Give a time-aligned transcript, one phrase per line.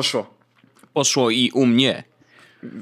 [0.00, 0.26] Poszło.
[0.92, 2.09] Poszło i u mnie.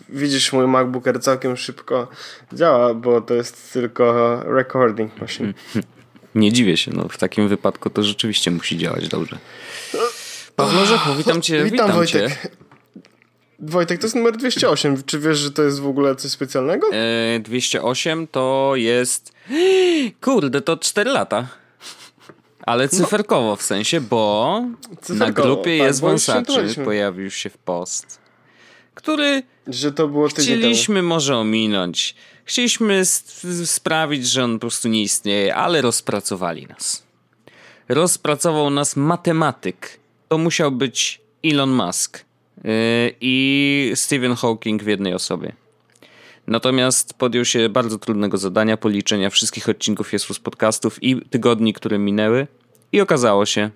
[0.09, 2.09] Widzisz, mój MacBook Air całkiem szybko
[2.53, 5.55] działa, bo to jest tylko recording machine.
[6.35, 9.39] Nie dziwię się, no w takim wypadku to rzeczywiście musi działać dobrze.
[10.57, 12.19] Pawlo Rzechu, witam cię, witam, Witam, cię.
[12.19, 12.57] Wojtek.
[13.59, 15.03] Wojtek, to jest numer 208.
[15.07, 16.87] Czy wiesz, że to jest w ogóle coś specjalnego?
[16.93, 19.33] E, 208 to jest...
[20.21, 21.49] Kurde, to 4 lata.
[22.63, 24.61] Ale cyferkowo w sensie, bo
[24.91, 28.21] na Cyferkowo, grupie tak, jest wąsaczy pojawił się w post,
[28.95, 32.15] który Że to było chcieliśmy może ominąć.
[32.45, 33.05] Chcieliśmy
[33.65, 37.03] sprawić, że on po prostu nie istnieje, ale rozpracowali nas.
[37.89, 40.01] Rozpracował nas matematyk.
[40.29, 42.25] To musiał być Elon Musk
[42.65, 42.71] yy,
[43.21, 45.53] i Stephen Hawking w jednej osobie.
[46.47, 52.47] Natomiast podjął się bardzo trudnego zadania policzenia wszystkich odcinków Jesus Podcastów i tygodni, które minęły.
[52.93, 53.71] I okazało się,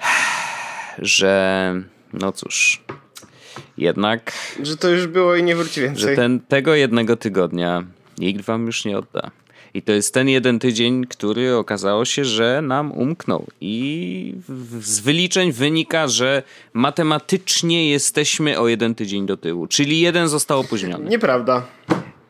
[0.98, 1.74] że
[2.12, 2.82] no cóż,
[3.78, 4.32] jednak
[4.62, 6.16] Że to już było i nie wróci że więcej.
[6.16, 7.84] ten, tego jednego tygodnia
[8.18, 9.30] nikt wam już nie odda.
[9.74, 13.46] I to jest ten jeden tydzień, który okazało się, że nam umknął.
[13.60, 14.34] I
[14.80, 16.42] z wyliczeń wynika, że
[16.74, 19.66] matematycznie jesteśmy o jeden tydzień do tyłu.
[19.66, 21.10] Czyli jeden został opóźniony.
[21.10, 21.62] Nieprawda.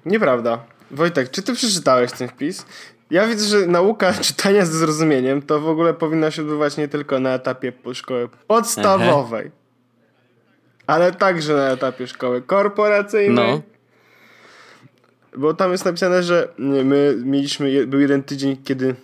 [0.06, 0.64] Nieprawda.
[0.90, 2.66] Wojtek, czy ty przeczytałeś ten wpis?
[3.10, 7.20] Ja widzę, że nauka czytania ze zrozumieniem to w ogóle powinna się odbywać nie tylko
[7.20, 9.50] na etapie szkoły podstawowej,
[10.86, 13.34] ale także na etapie szkoły korporacyjnej.
[13.50, 13.62] No.
[15.36, 18.94] Bo tam jest napisane, że my mieliśmy, był jeden tydzień, kiedy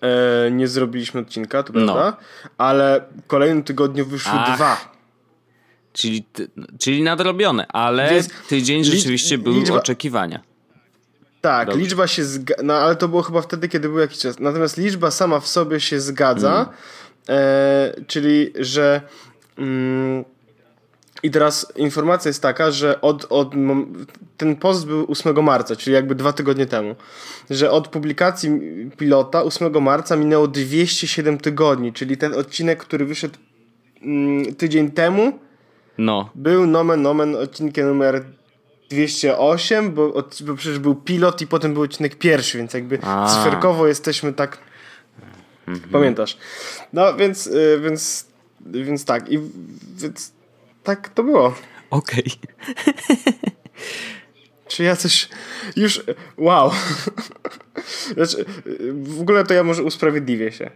[0.00, 1.92] e, nie zrobiliśmy odcinka, to No.
[1.94, 2.16] prawda?
[2.58, 4.56] Ale w kolejnym tygodniu wyszły Ach.
[4.56, 4.92] dwa.
[5.92, 6.48] Czyli, ty-
[6.78, 10.40] czyli nadrobione, ale Więc tydzień licz- rzeczywiście był liczba- oczekiwania.
[11.40, 11.80] Tak, Dobrze.
[11.82, 14.38] liczba się zgadza, no ale to było chyba wtedy, kiedy był jakiś czas.
[14.40, 16.68] Natomiast liczba sama w sobie się zgadza, Mm.
[17.28, 19.00] e, czyli że
[19.58, 20.24] mm,
[21.22, 23.52] i teraz informacja jest taka, że od, od
[24.36, 26.96] ten post był 8 marca, czyli jakby dwa tygodnie temu,
[27.50, 28.50] że od publikacji
[28.96, 33.34] pilota 8 marca minęło 207 tygodni, czyli ten odcinek, który wyszedł
[34.02, 35.38] mm, tydzień temu,
[35.98, 38.24] No, był nomen nomen odcinkiem numer
[38.90, 43.34] 208, bo, od, bo przecież był pilot i potem był odcinek pierwszy, więc jakby A.
[43.34, 44.58] cyferkowo jesteśmy tak.
[45.92, 46.38] Pamiętasz?
[46.92, 48.26] No więc, y, więc,
[48.66, 49.32] więc tak.
[49.32, 49.38] I
[49.96, 50.32] więc
[50.82, 51.54] tak to było.
[51.90, 52.24] okej.
[54.68, 55.28] Czy ja coś
[55.76, 56.00] już.
[56.38, 56.70] Wow.
[58.16, 58.44] Znaczy,
[58.92, 60.70] w ogóle to ja może usprawiedliwię się.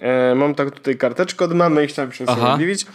[0.00, 2.86] E, mam tak tutaj karteczkę od mamy i chciałbym się usprawiedliwić.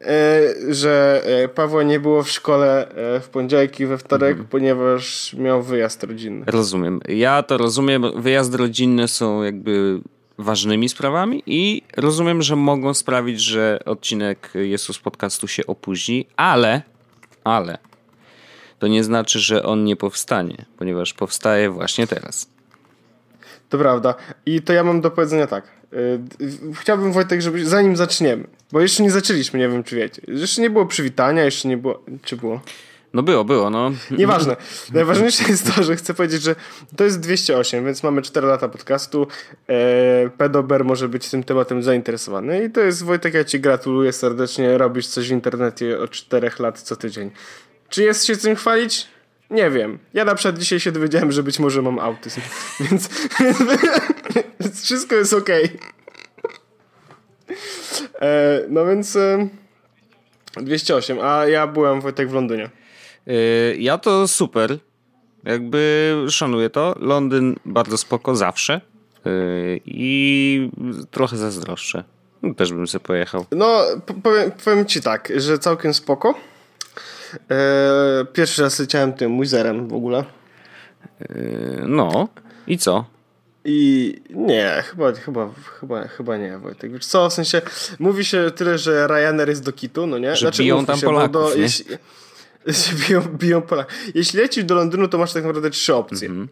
[0.00, 0.40] E,
[0.70, 4.48] że e, Pawła nie było w szkole e, w poniedziałek i we wtorek, Mhm.
[4.48, 6.44] ponieważ miał wyjazd rodzinny.
[6.48, 7.00] Rozumiem.
[7.08, 8.22] Ja to rozumiem.
[8.22, 10.00] Wyjazdy rodzinne są jakby
[10.38, 16.82] ważnymi sprawami i rozumiem, że mogą sprawić, że odcinek Jesus Podcastu się opóźni, ale,
[17.44, 17.78] ale
[18.78, 22.48] to nie znaczy, że on nie powstanie, ponieważ powstaje właśnie teraz.
[23.68, 24.14] To prawda.
[24.46, 25.64] I to ja mam do powiedzenia tak.
[26.18, 30.22] D- Chciałbym Wojtek, żeby zanim zaczniemy, bo jeszcze nie zaczęliśmy, nie wiem czy wiecie.
[30.28, 32.02] Jeszcze nie było przywitania, jeszcze nie było.
[32.22, 32.60] Czy było?
[33.14, 33.92] No było, było, no.
[34.10, 34.56] Nieważne.
[34.92, 36.54] Najważniejsze jest to, że chcę powiedzieć, że
[36.96, 39.26] to jest 208, więc mamy 4 lata podcastu.
[39.68, 42.64] E, Pedober może być tym tematem zainteresowany.
[42.64, 44.78] I to jest Wojtek, ja ci gratuluję serdecznie.
[44.78, 47.30] Robisz coś w internecie od 4 lat co tydzień.
[47.88, 49.06] Czy jest się tym chwalić?
[49.50, 49.98] Nie wiem.
[50.14, 52.40] Ja na przykład dzisiaj się dowiedziałem, że być może mam autyzm.
[52.80, 53.08] Więc,
[54.60, 55.78] więc wszystko jest okej.
[58.20, 59.48] E, no więc e,
[60.56, 62.70] 208, a ja byłem Wojtek w Londynie.
[63.28, 64.78] Y, Ja to super.
[65.44, 66.94] Jakby szanuję to.
[67.00, 68.80] Londyn bardzo spoko zawsze.
[69.26, 70.70] Y, I
[71.10, 72.04] trochę zazdroszczę.
[72.42, 73.46] No, Też bym sobie pojechał.
[73.52, 73.82] No,
[74.22, 76.34] powiem, powiem ci tak, że całkiem spoko.
[77.50, 80.24] E, pierwszy raz leciałem tym Wizerem w ogóle.
[81.22, 82.28] Y, No.
[82.66, 83.04] I co?
[83.64, 85.50] I nie, chyba, chyba,
[85.80, 86.92] chyba, chyba nie, Wojtek.
[86.92, 87.62] Wiesz co, w sensie
[87.98, 90.36] mówi się tyle, że Ryanair jest do kitu, no nie?
[90.36, 91.84] Że biją mówmy tam się, Polaków, do, jeśli
[93.08, 93.94] biją, biją Polaków.
[94.14, 96.28] Jeśli lecisz do Londynu, to masz tak naprawdę trzy opcje.
[96.28, 96.48] Mhm.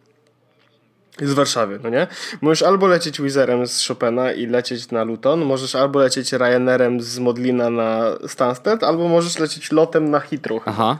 [1.21, 2.07] Z Warszawy, no nie?
[2.41, 7.19] Możesz albo lecieć Wizerem z Chopina i lecieć na Luton, możesz albo lecieć Ryanairem z
[7.19, 10.63] Modlina na Stansted, albo możesz lecieć lotem na Heathrow.
[10.67, 10.99] Aha.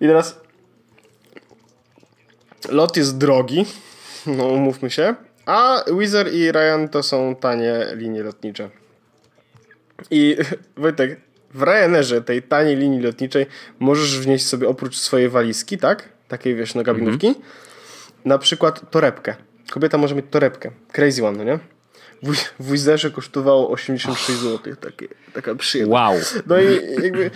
[0.00, 0.40] I teraz
[2.68, 3.66] lot jest drogi,
[4.26, 5.14] no umówmy się,
[5.46, 8.70] a Wizard i Ryan to są tanie linie lotnicze.
[10.10, 10.36] I
[10.76, 11.20] Wojtek,
[11.54, 13.46] w Ryanerze, tej taniej linii lotniczej,
[13.78, 16.08] możesz wnieść sobie oprócz swojej walizki, tak?
[16.28, 17.44] Takiej wiesz, no gabinówki, mm -hmm.
[18.24, 19.34] na przykład torebkę.
[19.70, 20.70] Kobieta może mieć torebkę.
[20.92, 21.58] Crazy one, no nie?
[22.60, 24.76] w Wizerze kosztowało 86 zł.
[24.80, 26.02] Takie, taka przyjemność.
[26.02, 26.42] Wow.
[26.46, 27.30] No i jakby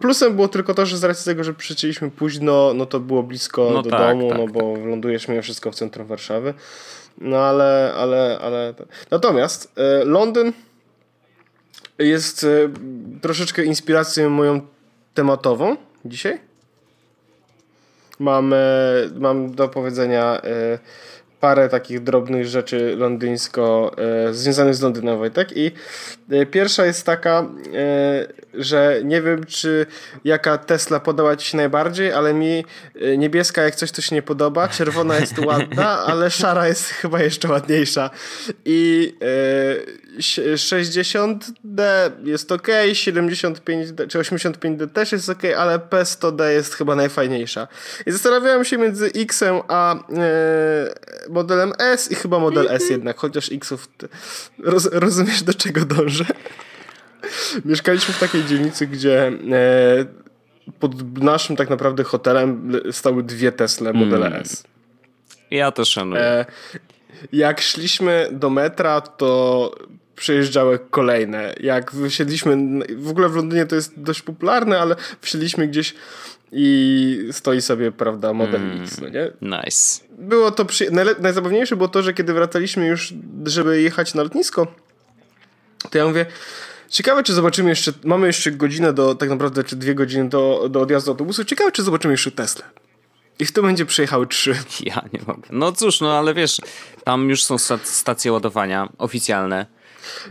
[0.00, 3.70] plusem było tylko to, że z racji tego, że przyjęliśmy późno, no to było blisko
[3.74, 4.84] no do tak, domu, tak, no bo tak.
[4.84, 6.54] lądujesz mimo wszystko w centrum Warszawy.
[7.18, 8.74] No ale, ale, ale...
[9.10, 10.52] Natomiast e, Londyn
[11.98, 12.48] jest e,
[13.20, 14.60] troszeczkę inspiracją moją
[15.14, 16.40] tematową dzisiaj.
[18.18, 18.56] Mam, e,
[19.18, 20.78] mam do powiedzenia e,
[21.40, 23.96] parę takich drobnych rzeczy londyńsko
[24.30, 25.56] związanych z Londynem, Wojtek.
[25.56, 25.72] I
[26.50, 27.48] pierwsza jest taka,
[28.58, 29.86] że nie wiem, czy
[30.24, 32.64] jaka Tesla podoba ci się najbardziej, ale mi
[32.94, 37.22] e, niebieska jak coś, to się nie podoba, czerwona jest ładna, ale szara jest chyba
[37.22, 38.10] jeszcze ładniejsza.
[38.64, 40.16] I e,
[40.54, 41.82] 60D
[42.24, 47.68] jest ok, 75D czy 85D też jest ok, ale P100D jest chyba najfajniejsza.
[48.06, 49.98] I zastanawiałem się między X-em a e,
[51.28, 53.88] modelem S i chyba model S jednak, chociaż X-ów
[54.58, 56.24] roz, rozumiesz do czego dążę?
[57.64, 59.32] Mieszkaliśmy w takiej dzielnicy, gdzie e,
[60.80, 64.40] pod naszym tak naprawdę hotelem stały dwie Tesla modele mm.
[64.40, 64.64] S.
[65.50, 66.22] Ja to szanuję.
[66.22, 66.46] E,
[67.32, 69.70] jak szliśmy do metra, to
[70.16, 71.54] przejeżdżały kolejne.
[71.60, 72.56] Jak wysiedliśmy,
[72.96, 75.94] w ogóle w Londynie to jest dość popularne, ale wsiedliśmy gdzieś
[76.52, 79.30] i stoi sobie, prawda, model mm, X, no nie?
[79.42, 80.04] Nice.
[80.18, 80.90] Było to przy...
[81.20, 83.14] Najzabawniejsze było to, że kiedy wracaliśmy już,
[83.44, 84.66] żeby jechać na lotnisko,
[85.90, 86.26] to ja mówię,
[86.88, 90.80] ciekawe czy zobaczymy jeszcze, mamy jeszcze godzinę do, tak naprawdę, czy dwie godziny do, do
[90.80, 92.64] odjazdu autobusu, ciekawe czy zobaczymy jeszcze Tesla.
[93.38, 94.54] I w tym momencie przyjechały trzy.
[94.80, 95.48] Ja nie mogę.
[95.50, 96.60] No cóż, no ale wiesz,
[97.04, 99.66] tam już są stacje ładowania oficjalne.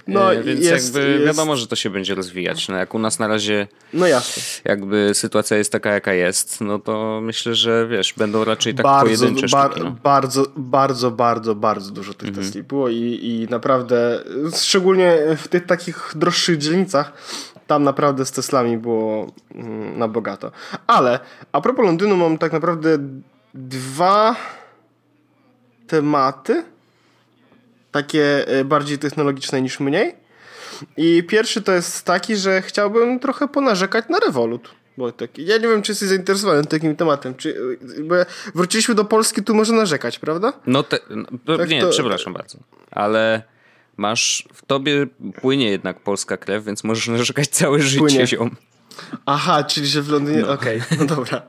[0.07, 1.25] No, e, więc jest, jakby jest...
[1.25, 2.67] wiadomo, że to się będzie rozwijać.
[2.67, 4.43] No, jak u nas na razie no jasne.
[4.65, 9.05] jakby sytuacja jest taka, jaka jest, no to myślę, że wiesz, będą raczej tak bardzo,
[9.05, 9.95] pojedyncze bar sztuki, no.
[10.03, 12.47] Bardzo, bardzo, bardzo, bardzo dużo tych mhm.
[12.47, 14.23] Tesli było i, i naprawdę,
[14.55, 17.13] szczególnie w tych takich droższych dzielnicach,
[17.67, 20.51] tam naprawdę z Teslami było mm, na bogato.
[20.87, 21.19] Ale
[21.51, 22.97] a propos Londynu mam tak naprawdę
[23.53, 24.35] dwa
[25.87, 26.63] tematy
[27.95, 30.15] takie e, bardziej technologiczne niż mniej.
[30.97, 34.69] I pierwszy to jest taki, że chciałbym trochę ponarzekać na Revolut.
[34.97, 37.35] Bo tak, ja nie wiem, czy jesteś zainteresowany takim tematem.
[37.35, 38.15] Czy, bo
[38.55, 40.53] wróciliśmy do Polski, tu może narzekać, prawda?
[40.67, 40.99] No, te,
[41.45, 41.89] no tak nie, to...
[41.89, 42.57] przepraszam bardzo.
[42.91, 43.43] Ale
[43.97, 45.07] masz, w tobie
[45.41, 48.27] płynie jednak polska krew, więc możesz narzekać całe życie płynie.
[49.25, 50.41] Aha, czyli że w Londynie.
[50.41, 50.51] No.
[50.51, 51.41] Okej, okay, no dobra.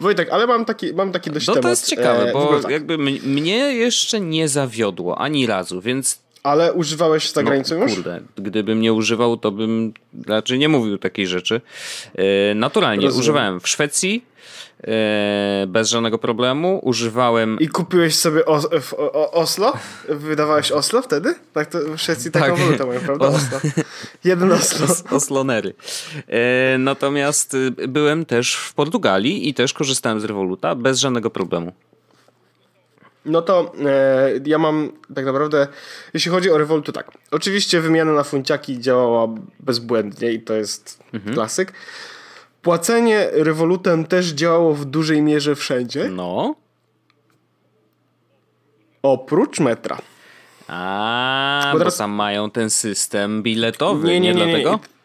[0.00, 1.62] Wojtek, ale mam taki, mam taki dość no, temat.
[1.62, 2.70] to jest ciekawe, e, bo tak.
[2.70, 6.25] jakby mnie jeszcze nie zawiodło ani razu, więc.
[6.46, 7.94] Ale używałeś za granicą no, już?
[7.94, 9.92] Kurde, gdybym nie używał, to bym
[10.26, 11.60] raczej nie mówił takiej rzeczy.
[12.14, 13.20] E, naturalnie Rozumiem.
[13.20, 14.24] używałem w Szwecji,
[14.84, 16.80] E, bez żadnego problemu.
[16.82, 17.58] Używałem.
[17.60, 18.44] I kupiłeś sobie
[19.32, 19.72] Oslo?
[20.08, 21.34] Wydawałeś Oslo wtedy?
[21.52, 22.42] Tak, to w Szwecji tak.
[22.42, 23.26] taką walutę mają, prawda?
[23.26, 23.60] Oslo.
[24.24, 24.86] Jeden Oslo.
[25.16, 25.74] Oslonery.
[26.28, 31.72] E, natomiast y, byłem też w Portugalii i też korzystałem z Revoluta bez żadnego problemu.
[33.26, 35.68] No to e, ja mam tak naprawdę,
[36.14, 37.10] jeśli chodzi o Revolut, to tak.
[37.30, 39.28] Oczywiście wymiana na funciaki działała
[39.60, 41.34] bezbłędnie i to jest mhm.
[41.34, 41.72] klasyk.
[42.62, 46.08] Płacenie rewolutem też działało w dużej mierze wszędzie.
[46.08, 46.54] No.
[49.02, 49.98] Oprócz metra.
[50.68, 51.94] A, bo, teraz...
[51.94, 54.70] bo tam mają ten system biletowy, nie, nie, nie, nie dlatego?
[54.70, 54.95] Nie.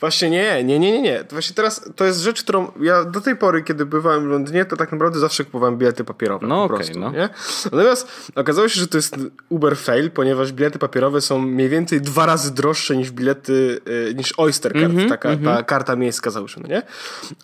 [0.00, 1.24] Właśnie nie, nie, nie, nie, nie.
[1.30, 4.76] Właśnie teraz to jest rzecz, którą ja do tej pory, kiedy bywałem w Londynie, to
[4.76, 6.46] tak naprawdę zawsze kupowałem bilety papierowe.
[6.46, 7.10] No okej, okay, no.
[7.10, 7.28] Nie?
[7.64, 9.16] Natomiast okazało się, że to jest
[9.48, 13.80] uber fail, ponieważ bilety papierowe są mniej więcej dwa razy droższe niż bilety,
[14.10, 15.56] y, niż Oyster Card, mm -hmm, taka mm -hmm.
[15.56, 16.82] ta karta miejska załóżmy, nie?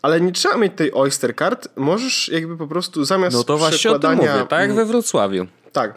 [0.03, 3.91] Ale nie trzeba mieć tej Oyster Card, możesz jakby po prostu zamiast No to właśnie
[3.91, 5.47] o tym mówię, tak jak we Wrocławiu.
[5.73, 5.95] Tak.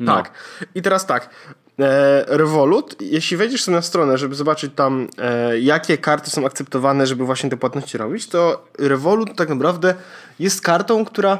[0.00, 0.16] No.
[0.16, 0.30] Tak.
[0.74, 1.30] I teraz tak.
[1.78, 7.06] E, Revolut, jeśli wejdziesz sobie na stronę, żeby zobaczyć tam, e, jakie karty są akceptowane,
[7.06, 9.94] żeby właśnie te płatności robić, to Revolut tak naprawdę
[10.38, 11.38] jest kartą, która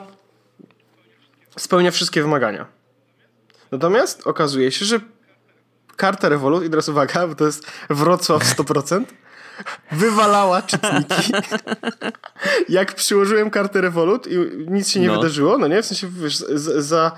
[1.59, 2.67] spełnia wszystkie wymagania.
[3.71, 5.01] Natomiast okazuje się, że
[5.97, 9.05] karta Revolut, i teraz uwaga, bo to jest Wrocław 100%,
[9.93, 11.33] wywalała czytniki.
[12.69, 14.37] Jak przyłożyłem kartę Revolut i
[14.69, 15.17] nic się nie no.
[15.17, 15.83] wydarzyło, no nie?
[15.83, 17.13] W sensie, wiesz, za, za,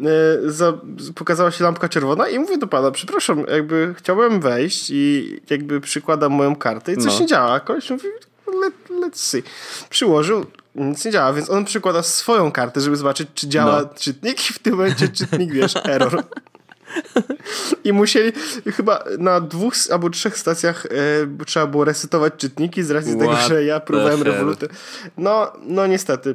[0.00, 0.72] e, za,
[1.14, 6.32] pokazała się lampka czerwona i mówię do pana, przepraszam, jakby chciałbym wejść i jakby przykładam
[6.32, 7.20] moją kartę i coś no.
[7.20, 7.60] nie działa.
[7.60, 8.08] Koleś mówi,
[8.60, 9.42] let, let's see.
[9.90, 13.88] Przyłożył, nic nie działa, więc on przykłada swoją kartę, żeby zobaczyć, czy działa no.
[13.98, 16.22] czytnik i w tym momencie czytnik, wiesz, error.
[17.84, 18.32] I musieli
[18.76, 23.36] chyba na dwóch albo trzech stacjach e, trzeba było resetować czytniki z racji What tego,
[23.48, 24.68] że ja próbowałem rewoluty.
[25.18, 26.34] No, no niestety.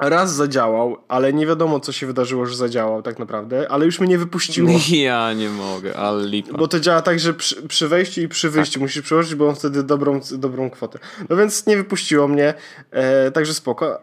[0.00, 4.08] Raz zadziałał, ale nie wiadomo, co się wydarzyło, że zadziałał tak naprawdę, ale już mnie
[4.08, 4.70] nie wypuściło.
[4.90, 6.58] Ja nie mogę, ale lipa.
[6.58, 8.80] Bo to działa tak, że przy, przy wejściu i przy wyjściu tak.
[8.82, 10.98] musisz przełożyć, bo on wtedy dobrą, dobrą kwotę.
[11.28, 12.54] No więc nie wypuściło mnie,
[12.90, 14.00] e, także spoko.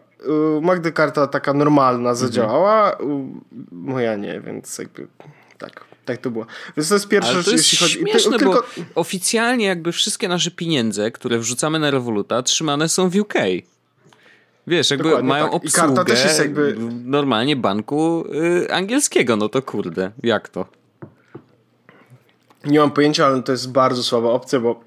[0.62, 2.16] Magdy karta taka normalna mhm.
[2.16, 2.98] zadziałała,
[3.72, 5.08] moja nie, więc jakby
[5.58, 5.86] tak.
[6.06, 6.46] Tak to było.
[6.78, 7.94] Więc to jest pierwsza rzecz, jeśli chodzi...
[7.94, 8.54] Śmieszne, tylko...
[8.54, 13.34] bo oficjalnie jakby wszystkie nasze pieniądze, które wrzucamy na Revoluta, trzymane są w UK.
[14.68, 15.54] Wiesz, jakby Dokładnie, mają tak.
[15.54, 16.76] obsługę I karta też jest jakby...
[17.06, 18.26] normalnie banku
[18.66, 20.66] y, angielskiego, no to kurde, jak to?
[22.66, 24.82] Nie mam pojęcia, ale to jest bardzo słaba opcja, bo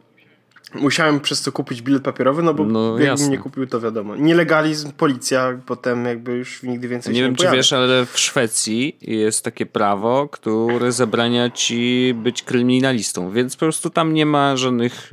[0.75, 4.17] musiałem przez to kupić bilet papierowy, no bo no, jakbym nie kupił, to wiadomo.
[4.17, 8.07] Nielegalizm, policja, potem jakby już nigdy więcej nie się wiem, Nie wiem, czy wiesz, ale
[8.07, 14.27] w Szwecji jest takie prawo, które zabrania ci być kryminalistą, więc po prostu tam nie
[14.27, 15.13] ma żadnych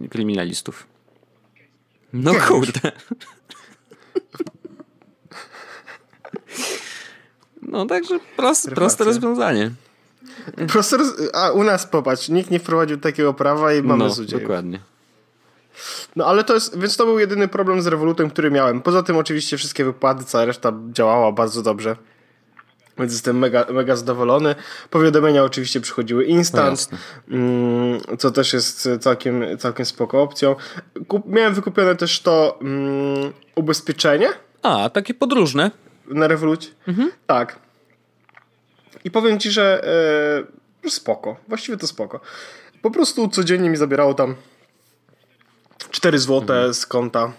[0.00, 0.86] yy, kryminalistów.
[2.12, 2.80] No kurde.
[7.62, 9.70] No także prost, proste rozwiązanie.
[10.74, 10.94] Roz...
[11.32, 14.42] A u nas popatrz, nikt nie wprowadził takiego prawa i mamy no, złodziejów.
[14.42, 14.80] dokładnie.
[16.16, 18.80] No ale to jest, więc to był jedyny problem z rewolutem, który miałem.
[18.80, 21.96] Poza tym oczywiście wszystkie wypłaty, cała reszta działała bardzo dobrze.
[22.98, 24.54] Więc jestem mega, mega zadowolony.
[24.90, 26.88] Powiadomienia oczywiście przychodziły instant,
[27.28, 30.56] no co też jest całkiem, całkiem spoko opcją.
[31.08, 34.28] Kup, miałem wykupione też to mm, ubezpieczenie.
[34.62, 35.70] A, takie podróżne.
[36.06, 36.68] Na rewolucie.
[36.88, 37.10] Mhm.
[37.26, 37.58] Tak.
[39.04, 39.84] I powiem ci, że
[40.84, 41.36] e, spoko.
[41.48, 42.20] Właściwie to spoko.
[42.82, 44.34] Po prostu codziennie mi zabierało tam
[45.90, 46.74] 4 zł mhm.
[46.74, 47.32] z konta.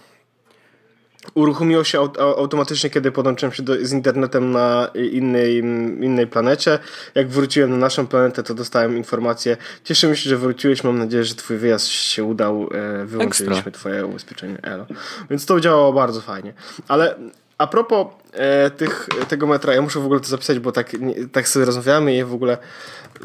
[1.34, 5.58] Uruchomiło się automatycznie, kiedy podłączyłem się do, z internetem na innej,
[6.00, 6.78] innej planecie.
[7.14, 9.56] Jak wróciłem na naszą planetę, to dostałem informację.
[9.84, 10.84] Cieszymy się, że wróciłeś.
[10.84, 12.68] Mam nadzieję, że twój wyjazd się udał.
[12.72, 13.72] E, wyłączyliśmy Ekstra.
[13.72, 14.86] twoje ubezpieczenie Elo.
[15.30, 16.54] Więc to działało bardzo fajnie.
[16.88, 17.16] Ale
[17.58, 21.28] a propos e, tych, tego metra, ja muszę w ogóle to zapisać, bo tak, nie,
[21.28, 22.58] tak sobie rozmawiamy i w ogóle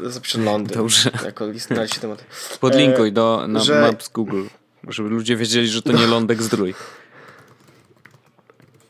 [0.02, 0.78] zapiszę Londyn.
[0.78, 1.10] Dobrze.
[1.24, 2.24] Jako list na temat.
[2.60, 3.80] Podlinkuj e, do, na że...
[3.80, 4.42] Maps Google,
[4.88, 6.74] żeby ludzie wiedzieli, że to nie lądek zdrój.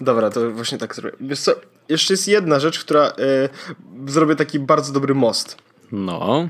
[0.00, 1.16] Dobra, to właśnie tak zrobię.
[1.20, 1.54] Wiesz co,
[1.88, 3.12] jeszcze jest jedna rzecz, która e,
[4.06, 5.56] zrobię taki bardzo dobry most.
[5.92, 6.48] No.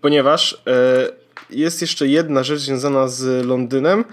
[0.00, 1.08] Ponieważ e,
[1.50, 4.04] jest jeszcze jedna rzecz związana z Londynem,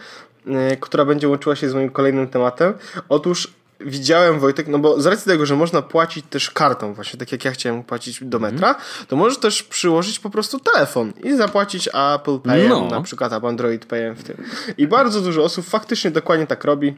[0.79, 2.73] która będzie łączyła się z moim kolejnym tematem.
[3.09, 7.31] Otóż widziałem, Wojtek, no bo z racji tego, że można płacić też kartą, właśnie tak
[7.31, 8.81] jak ja chciałem płacić do metra, mm.
[9.07, 12.87] to możesz też przyłożyć po prostu telefon i zapłacić Apple Pay, no.
[12.87, 14.43] na przykład albo Android Pay w tym.
[14.77, 16.93] I bardzo dużo osób faktycznie dokładnie tak robi.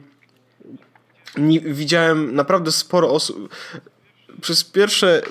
[1.64, 3.48] Widziałem naprawdę sporo osób.
[4.40, 5.22] Przez pierwsze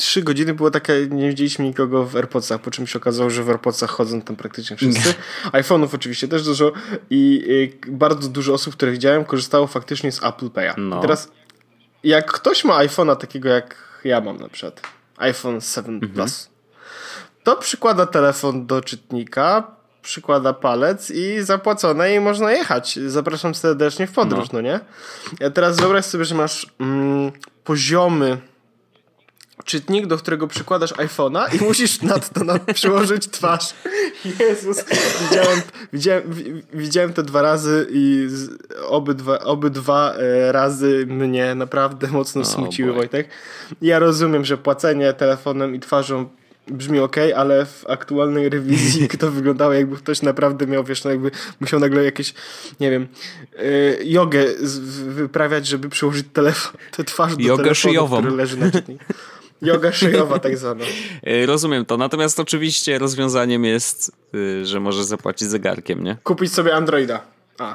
[0.00, 3.50] trzy godziny było takie, nie widzieliśmy nikogo w AirPodsach, po czym się okazało, że w
[3.50, 5.14] AirPodsach chodzą tam praktycznie wszyscy.
[5.52, 6.72] iPhone'ów oczywiście też dużo
[7.10, 10.74] i, i, bardzo dużo osób, które widziałem, korzystało faktycznie z Apple Pay'a.
[10.76, 11.00] No.
[11.00, 11.28] Teraz
[12.04, 14.80] jak ktoś ma iPhone'a takiego jak ja mam na przykład,
[15.16, 16.12] iPhone 7 mhm.
[16.12, 16.50] Plus,
[17.42, 22.98] to przykłada telefon do czytnika, przykłada palec i zapłacone i można jechać.
[23.06, 24.80] Zapraszam serdecznie w podróż, no, no nie?
[25.40, 27.32] Ja teraz wyobraź sobie, że masz mm,
[27.64, 28.38] poziomy
[29.64, 33.74] czytnik, do którego przykładasz iPhone'a i musisz nad to nad przyłożyć twarz.
[34.40, 34.84] Jezus,
[35.20, 35.60] widziałem,
[35.92, 36.22] widziałem,
[36.72, 38.28] widziałem to dwa razy i
[38.86, 43.28] obydwa, obydwa e, razy mnie naprawdę mocno smuciły, Wojtek.
[43.82, 46.28] Ja rozumiem, że płacenie telefonem i twarzą
[46.70, 51.30] brzmi ok, ale w aktualnej rewizji to wyglądało jakby ktoś naprawdę miał, wiesz, no jakby
[51.60, 52.34] musiał nagle jakieś,
[52.80, 53.08] nie wiem,
[53.58, 54.44] yy, jogę
[55.06, 58.18] wyprawiać, żeby przyłożyć telefon, tę twarz do Jogę telefonu, szyjową.
[58.18, 59.04] który leży na czytniku.
[59.62, 60.84] Yoga szyjowa tak zwana.
[61.22, 61.96] E, rozumiem to.
[61.96, 66.16] Natomiast oczywiście rozwiązaniem jest, y, że możesz zapłacić zegarkiem, nie?
[66.24, 67.22] Kupić sobie Androida.
[67.58, 67.74] A.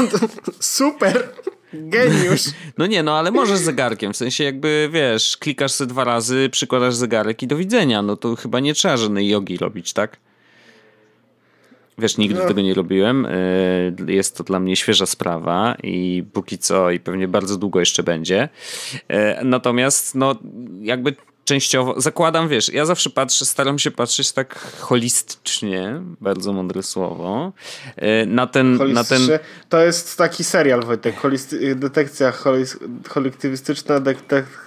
[0.60, 1.28] Super!
[1.72, 2.42] Geniusz!
[2.78, 6.94] No nie, no ale możesz zegarkiem, w sensie jakby, wiesz, klikasz sobie dwa razy, przykładasz
[6.94, 8.02] zegarek i do widzenia.
[8.02, 10.16] No to chyba nie trzeba żadnej jogi robić, tak?
[11.98, 12.48] Wiesz, nigdy no.
[12.48, 13.26] tego nie robiłem.
[13.26, 18.02] E, jest to dla mnie świeża sprawa i póki co i pewnie bardzo długo jeszcze
[18.02, 18.48] będzie.
[19.08, 20.34] E, natomiast no
[20.80, 21.14] jakby
[21.46, 27.52] częściowo, zakładam, wiesz, ja zawsze patrzę, staram się patrzeć tak holistycznie, bardzo mądre słowo,
[27.96, 28.92] e, na ten...
[28.92, 29.20] Na ten...
[29.68, 34.65] To jest taki serial, Wojtek, holisty, detekcja holis, kolektywistyczna, detekcja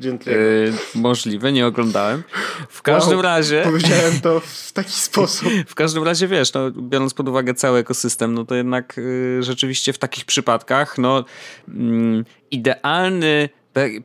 [0.00, 0.30] Gentle'ego.
[0.30, 2.22] Yy, możliwe, nie oglądałem.
[2.68, 3.62] W każdym wow, razie...
[3.64, 5.48] Powiedziałem to w taki sposób.
[5.66, 9.92] W każdym razie, wiesz, no, biorąc pod uwagę cały ekosystem, no to jednak yy, rzeczywiście
[9.92, 11.24] w takich przypadkach, no
[11.68, 13.48] yy, idealny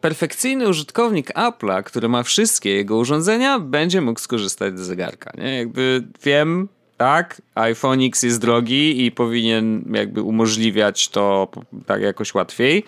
[0.01, 5.31] perfekcyjny użytkownik Apple'a, który ma wszystkie jego urządzenia, będzie mógł skorzystać z zegarka.
[5.37, 5.57] Nie?
[5.57, 6.67] Jakby wiem,
[7.03, 11.47] tak, iPhone X jest drogi i powinien jakby umożliwiać to
[11.85, 12.83] tak jakoś łatwiej.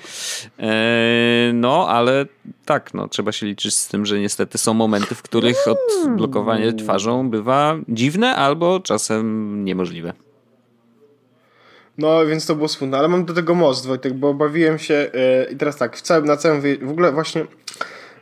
[0.60, 2.26] Eee, no, ale
[2.66, 7.30] tak, no, trzeba się liczyć z tym, że niestety są momenty, w których odblokowanie twarzą
[7.30, 10.14] bywa dziwne albo czasem niemożliwe.
[11.98, 15.54] No, więc to było smutne, ale mam do tego most, Wojtek, bo bawiłem się yy,
[15.54, 17.46] i teraz tak, w całym, na całym, w ogóle właśnie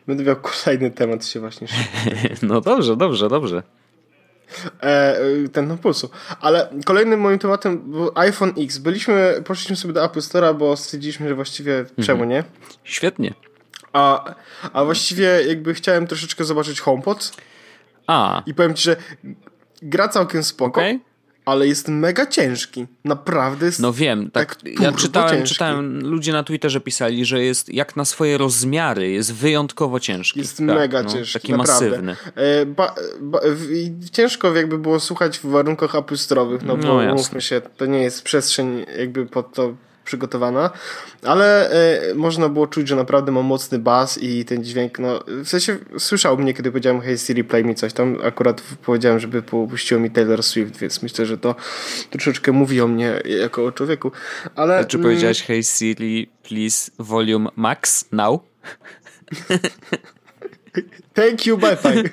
[0.07, 0.35] będę miał
[0.65, 1.67] kolejny temat się właśnie
[2.50, 3.63] No dobrze, dobrze, dobrze.
[4.83, 6.10] E, e, ten na pulsu.
[6.41, 8.77] Ale kolejnym moim tematem był iPhone X.
[8.77, 12.05] Byliśmy, poszliśmy sobie do Apple Store'a, bo stwierdziliśmy, że właściwie mhm.
[12.05, 12.43] czemu nie?
[12.83, 13.33] Świetnie.
[13.93, 14.33] A,
[14.74, 17.31] a właściwie jakby chciałem troszeczkę zobaczyć HomePod.
[18.07, 18.43] A.
[18.45, 18.95] I powiem ci, że
[19.81, 20.81] gra całkiem spoko.
[20.81, 21.12] Okay
[21.45, 22.88] ale jest mega ciężki.
[23.05, 23.79] Naprawdę jest.
[23.79, 24.55] No wiem, tak.
[24.55, 29.33] tak ja czytałem, czytałem, ludzie na Twitterze pisali, że jest jak na swoje rozmiary, jest
[29.33, 30.39] wyjątkowo ciężki.
[30.39, 31.33] Jest tak, mega no, ciężki.
[31.33, 31.89] Taki naprawdę.
[31.89, 32.15] masywny.
[32.35, 33.39] E, ba, ba,
[34.12, 38.23] ciężko jakby było słuchać w warunkach apustrowych, no bo no, mówmy się, to nie jest
[38.23, 39.73] przestrzeń jakby pod to
[40.05, 40.69] przygotowana,
[41.24, 45.48] ale e, można było czuć, że naprawdę ma mocny bas i ten dźwięk, no w
[45.48, 50.01] sensie słyszał mnie, kiedy powiedziałem hey Siri play mi coś tam, akurat powiedziałem, żeby puściło
[50.01, 51.55] mi Taylor Swift, więc myślę, że to
[52.10, 54.12] troszeczkę mówi o mnie jako o człowieku,
[54.55, 54.77] ale...
[54.77, 58.41] A czy mm, powiedziałeś hey Siri please volume max now?
[61.13, 62.03] Thank you, bye bye.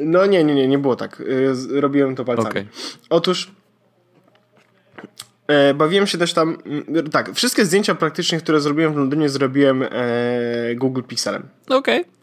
[0.00, 1.20] No nie, nie, nie, nie było tak.
[1.20, 2.48] Y, robiłem to palcami.
[2.48, 2.66] Okay.
[3.10, 3.50] Otóż
[5.74, 6.58] bawiłem się też tam.
[6.66, 9.88] Mm, tak, wszystkie zdjęcia praktycznie, które zrobiłem w Londynie, zrobiłem e,
[10.74, 11.48] Google Pixelem.
[11.68, 12.00] Okej.
[12.00, 12.14] Okay.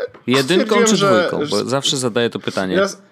[0.00, 1.40] E, jedynką czy dwójką?
[1.50, 2.72] Bo zawsze zadaję to pytanie.
[2.72, 3.02] I teraz,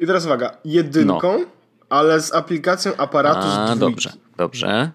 [0.00, 1.46] i teraz uwaga, jedynką, no.
[1.88, 3.94] ale z aplikacją aparatu A, z dwójki.
[3.94, 4.90] Dobrze, dobrze.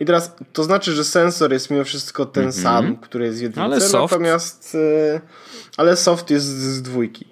[0.00, 2.62] I teraz to znaczy, że sensor jest mimo wszystko ten mm -hmm.
[2.62, 4.12] sam, który jest jedynką, ale soft.
[4.12, 4.74] natomiast
[5.14, 5.20] e,
[5.76, 7.26] ale soft jest z dwójki.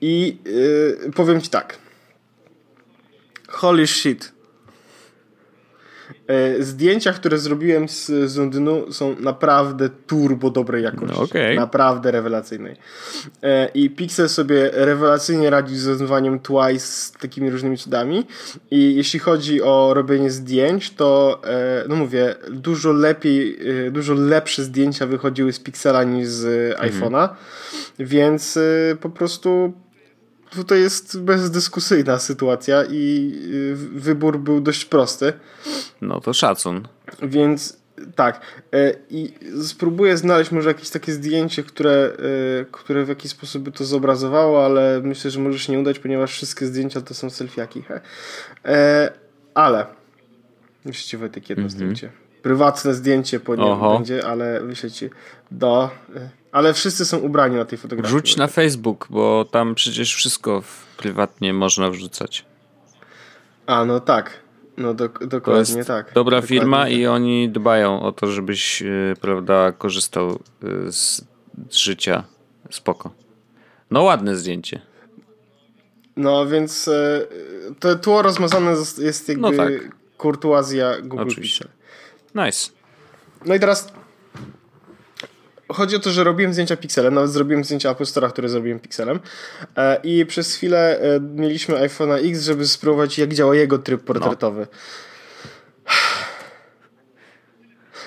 [0.00, 0.38] I
[1.06, 1.78] e, powiem ci tak
[3.58, 4.32] Holy shit.
[6.26, 11.16] E, zdjęcia, które zrobiłem z, z Londynu są naprawdę turbo dobrej jakości.
[11.16, 11.54] No okay.
[11.54, 12.76] Naprawdę rewelacyjnej.
[13.42, 18.26] E, I Pixel sobie rewelacyjnie radzi z rozmawianiem twice z takimi różnymi cudami.
[18.70, 23.58] I jeśli chodzi o robienie zdjęć, to e, no mówię, dużo lepiej,
[23.90, 26.90] dużo lepsze zdjęcia wychodziły z Pixela niż z mhm.
[26.90, 27.28] iPhone'a.
[27.98, 28.58] Więc
[29.00, 29.72] po prostu
[30.50, 35.32] tutaj jest bezdyskusyjna sytuacja i y, wybór był dość prosty.
[36.00, 36.88] No to szacun.
[37.22, 37.78] Więc
[38.14, 38.40] tak.
[38.72, 39.32] E, I
[39.62, 42.12] spróbuję znaleźć może jakieś takie zdjęcie, które,
[42.60, 45.98] e, które w jakiś sposób by to zobrazowało, ale myślę, że może się nie udać,
[45.98, 47.82] ponieważ wszystkie zdjęcia to są selfiaki.
[48.64, 49.12] E,
[49.54, 49.86] ale
[50.84, 51.76] myślicie Wojtek jedno mm -hmm.
[51.76, 52.10] zdjęcie.
[52.48, 55.10] Prywatne zdjęcie po nim będzie, ale wyślę ci
[55.50, 55.90] do
[56.52, 58.10] ale wszyscy są ubrani na tej fotografii.
[58.10, 60.62] Rzuć na Facebook, bo tam przecież wszystko
[60.96, 62.44] prywatnie można wrzucać.
[63.66, 64.30] A, no tak.
[64.76, 66.12] No do, dokładnie tak.
[66.14, 66.92] Dobra dokładnie firma tak.
[66.92, 71.24] i oni dbają o to, żebyś, yy, prawda, korzystał yy, z,
[71.70, 72.24] z życia.
[72.70, 73.10] Spoko.
[73.90, 74.80] No ładne zdjęcie.
[76.16, 79.72] No więc yy, to tło rozmazane jest jakby no tak.
[80.16, 81.77] kurtuazja Google Oczywiście.
[82.34, 82.70] Nice.
[83.44, 83.92] No i teraz
[85.72, 89.20] Chodzi o to, że robiłem zdjęcia pikselem, nawet zrobiłem zdjęcia Apple Store'a, które zrobiłem pikselem
[89.76, 94.66] e, i przez chwilę e, mieliśmy iPhone'a X, żeby spróbować jak działa jego tryb portretowy.
[94.70, 95.92] No.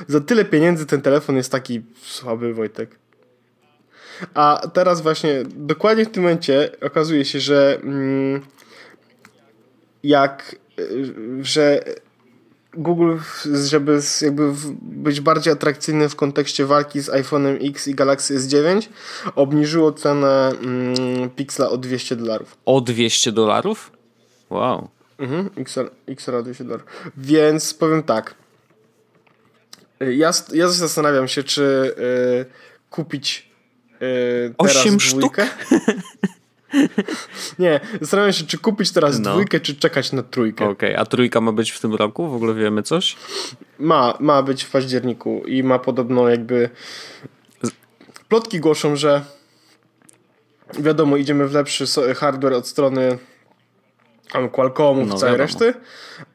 [0.08, 3.00] Za tyle pieniędzy ten telefon jest taki słaby, Wojtek.
[4.34, 8.42] A teraz właśnie, dokładnie w tym momencie okazuje się, że mm,
[10.04, 10.84] jak, e,
[11.42, 11.84] że
[12.74, 13.18] Google,
[13.68, 18.88] żeby jakby być bardziej atrakcyjny w kontekście walki z iPhone'em X i Galaxy S9,
[19.36, 22.58] obniżyło cenę mm, Pixla o 200 dolarów.
[22.66, 23.92] O 200 dolarów?
[24.50, 24.90] Wow.
[25.18, 26.86] Mhm, XR, XR o 200 dolarów.
[27.18, 28.36] Więc powiem tak.
[30.00, 31.96] Ja, ja zastanawiam się, czy
[32.42, 33.50] y, kupić
[34.02, 35.00] y, teraz 8 dwójkę.
[35.00, 35.38] sztuk?
[37.60, 39.32] Nie, zastanawiam się, czy kupić teraz no.
[39.32, 40.66] dwójkę, czy czekać na trójkę.
[40.70, 41.02] Okej, okay.
[41.02, 42.28] a trójka ma być w tym roku?
[42.28, 43.16] W ogóle wiemy coś?
[43.80, 46.70] Ma, ma być w październiku i ma podobno jakby...
[48.30, 49.22] Plotki głoszą, że
[50.80, 53.18] wiadomo, idziemy w lepszy hardware od strony
[54.32, 55.48] tam Qualcommów, no, całej wiadomo.
[55.48, 55.74] reszty,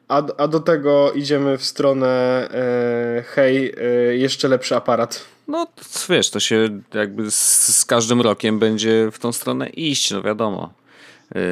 [0.07, 2.07] a, a do tego idziemy w stronę
[2.51, 5.25] e, hej, e, jeszcze lepszy aparat.
[5.47, 5.67] No
[6.09, 10.73] wiesz, to się jakby z, z każdym rokiem będzie w tą stronę iść, no wiadomo.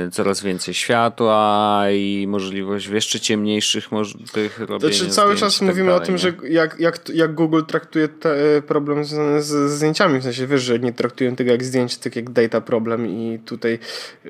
[0.08, 3.90] Y, coraz więcej światła i możliwość w jeszcze ciemniejszych
[4.34, 6.20] tych robienia Znaczy cały czas tak mówimy dalej, o tym, nie?
[6.20, 10.80] że jak, jak, jak Google traktuje te, problem z, z zdjęciami, w sensie wiesz, że
[10.80, 13.80] nie traktują tego jak zdjęć, tak jak data problem i tutaj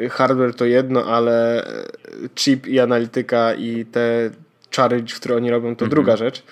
[0.09, 1.67] hardware to jedno, ale
[2.35, 4.31] chip i analityka i te
[4.75, 5.89] czary, w które oni robią, to mhm.
[5.89, 6.43] druga rzecz.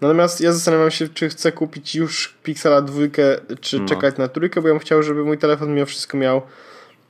[0.00, 3.22] Natomiast ja zastanawiam się, czy chcę kupić już Pixela dwójkę,
[3.60, 3.88] czy no.
[3.88, 6.42] czekać na trójkę, bo ja bym chciał, żeby mój telefon mimo wszystko miał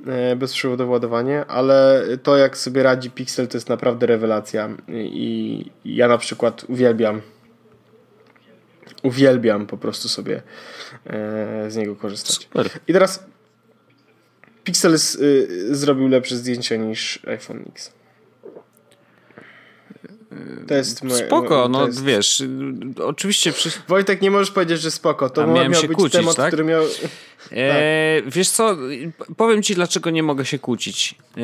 [0.06, 6.08] E, bezprzewodowe ładowanie, ale to jak sobie radzi Pixel to jest naprawdę rewelacja i ja
[6.08, 7.20] na przykład uwielbiam
[9.02, 10.42] uwielbiam po prostu sobie
[11.06, 12.34] e, z niego korzystać.
[12.34, 12.70] Super.
[12.88, 13.24] I teraz
[14.64, 17.92] Pixel y, zrobił lepsze zdjęcia niż iPhone X.
[20.68, 22.04] To jest moje, Spoko, no jest...
[22.04, 22.42] wiesz,
[23.04, 23.52] oczywiście...
[23.52, 23.70] Przy...
[23.88, 25.30] Wojtek, nie możesz powiedzieć, że spoko.
[25.30, 26.48] To miał być kłócić, temat, tak?
[26.48, 26.84] który miał...
[27.50, 28.32] E, tak.
[28.32, 28.76] Wiesz co,
[29.36, 31.14] powiem ci dlaczego nie mogę się kłócić.
[31.36, 31.40] E,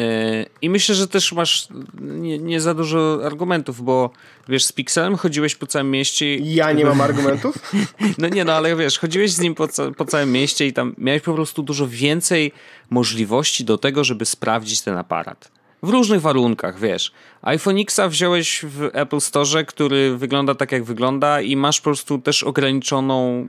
[0.63, 1.69] I myślę, że też masz
[2.01, 4.11] nie, nie, za dużo argumentów, bo
[4.49, 6.35] wiesz, z Pixelem chodziłeś po całym mieście.
[6.35, 6.55] I...
[6.55, 7.73] Ja nie mam argumentów?
[8.19, 11.23] no nie, no ale wiesz, chodziłeś z nim po, po całym mieście i tam miałeś
[11.23, 12.53] po prostu dużo więcej
[12.91, 15.51] możliwości do tego, żeby sprawdzić ten aparat.
[15.85, 17.13] W różnych warunkach, wiesz.
[17.43, 22.19] iPhone Xa wziąłeś w Apple Store, który wygląda tak, jak wygląda i masz po prostu
[22.19, 23.47] też ograniczoną,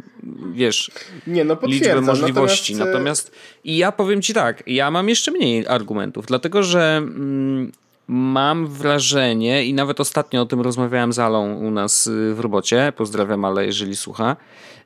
[0.54, 0.92] wiesz,
[1.28, 2.76] Nie, no liczbę możliwości.
[2.76, 2.92] Natomiast...
[2.92, 3.32] E, natomiast...
[3.64, 7.72] i ja powiem ci tak, ja mam jeszcze mniej argumentów, dlatego że mm,
[8.08, 12.94] mam wrażenie i nawet ostatnio o tym rozmawiałem z Alą u nas y, w robocie,
[12.98, 14.36] pozdrawiam Ale, jeżeli słucha,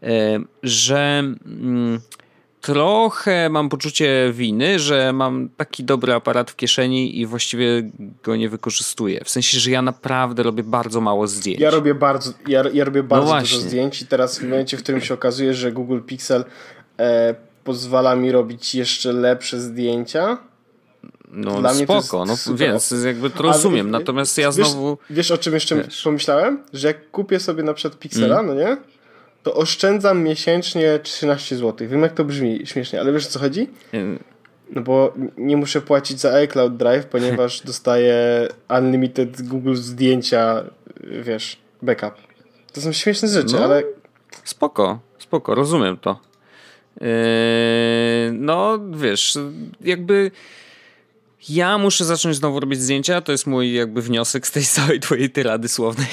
[0.04, 1.24] e, że...
[1.46, 2.00] Mm,
[2.62, 7.92] trochę mam poczucie winy, że mam taki dobry aparat w kieszeni i właściwie
[8.24, 9.22] go nie wykorzystuję.
[9.26, 11.60] W sensie, że ja naprawdę robię bardzo mało zdjęć.
[11.60, 14.84] Ja robię bardzo, ja, ja robię bardzo no dużo zdjęć i teraz w momencie, w
[14.84, 16.46] którym się okazuje, że Google Pixel
[17.00, 20.38] e, pozwala mi robić jeszcze lepsze zdjęcia.
[21.32, 24.98] No Dla spoko, no więc jakby to rozumiem, Ale, natomiast ja znowu...
[25.10, 26.04] Wiesz, wiesz o czym jeszcze wiesz.
[26.04, 26.64] pomyślałem?
[26.74, 28.48] Że jak kupię sobie na przykład Pixela, mm.
[28.48, 28.78] no nie?
[29.44, 31.88] To oszczędzam miesięcznie 13 zł.
[31.88, 33.70] Wiem jak to brzmi śmiesznie, ale wiesz o co chodzi?
[34.72, 38.48] No bo nie muszę płacić za iCloud Drive, ponieważ dostaję
[38.80, 40.64] unlimited Google zdjęcia,
[41.22, 42.14] wiesz, backup.
[42.74, 43.84] To są śmieszne rzeczy, no, ale...
[44.44, 46.20] Spoko, spoko, rozumiem to.
[47.02, 47.08] Yy,
[48.34, 49.38] no, wiesz,
[49.82, 50.32] jakby
[51.50, 55.30] ja muszę zacząć znowu robić zdjęcia, to jest mój jakby wniosek z tej całej twojej
[55.30, 56.08] tyrady słownej.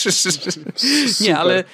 [1.20, 1.64] nie, ale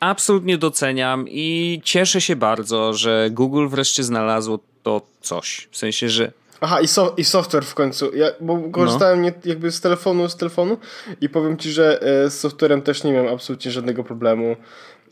[0.00, 5.68] absolutnie doceniam i cieszę się bardzo, że Google wreszcie znalazło to coś.
[5.70, 8.16] W sensie, że Aha, i, so, i software w końcu.
[8.16, 9.24] Ja, bo korzystałem no.
[9.24, 10.78] nie, jakby z telefonu, z telefonu
[11.20, 14.56] i powiem ci, że e, z softwarem też nie miałem absolutnie żadnego problemu.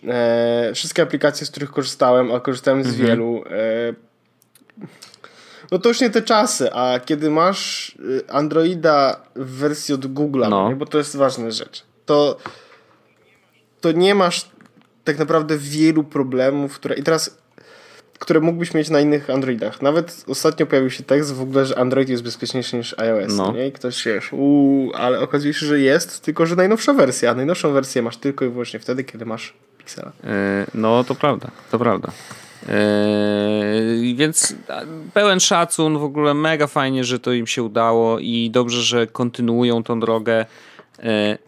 [0.09, 3.07] E, wszystkie aplikacje, z których korzystałem, a korzystałem z mhm.
[3.07, 3.95] wielu, e,
[5.71, 7.93] no to już nie te czasy, a kiedy masz
[8.29, 10.77] e, Androida w wersji od Google'a, no.
[10.77, 12.37] bo to jest ważna rzecz, to,
[13.81, 14.51] to nie masz
[15.13, 17.39] tak naprawdę wielu problemów, które i teraz
[18.19, 19.83] które mógłbyś mieć na innych Androidach.
[19.83, 23.37] Nawet ostatnio pojawił się tekst w ogóle, że Android jest bezpieczniejszy niż iOS.
[23.37, 23.53] No.
[23.53, 23.67] Nie?
[23.67, 27.31] I ktoś się uuu, ale okazuje się, że jest, tylko że najnowsza wersja.
[27.31, 30.13] A najnowszą wersję masz tylko i wyłącznie wtedy, kiedy masz Pixela.
[30.25, 30.31] Yy,
[30.75, 32.13] no to prawda, to prawda.
[32.69, 34.55] Yy, więc
[35.15, 39.83] pełen szacun, w ogóle mega fajnie, że to im się udało i dobrze, że kontynuują
[39.83, 40.47] tą drogę.
[40.99, 41.48] Yy,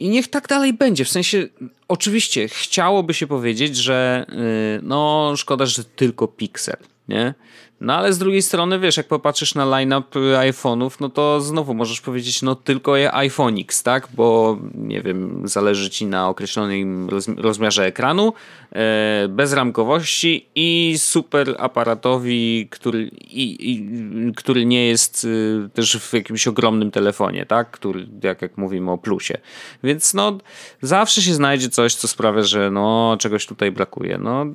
[0.00, 1.04] i niech tak dalej będzie.
[1.04, 1.48] W sensie,
[1.88, 6.76] oczywiście, chciałoby się powiedzieć, że yy, no, szkoda, że tylko Pixel,
[7.08, 7.34] nie?
[7.80, 12.00] No ale z drugiej strony, wiesz, jak popatrzysz na line-up iPhone'ów, no to znowu możesz
[12.00, 14.08] powiedzieć, no tylko je iPhone X, tak?
[14.14, 18.32] Bo, nie wiem, zależy ci na określonym rozmiarze ekranu,
[18.72, 23.88] e, bez ramkowości i super aparatowi, który, i, i,
[24.36, 27.70] który nie jest y, też w jakimś ogromnym telefonie, tak?
[27.70, 29.38] Który, jak, jak mówimy o plusie.
[29.82, 30.38] Więc no,
[30.82, 34.18] zawsze się znajdzie coś, co sprawia, że no, czegoś tutaj brakuje.
[34.18, 34.46] No,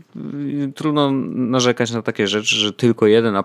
[0.75, 3.35] trudno narzekać na takie rzeczy że tylko jeden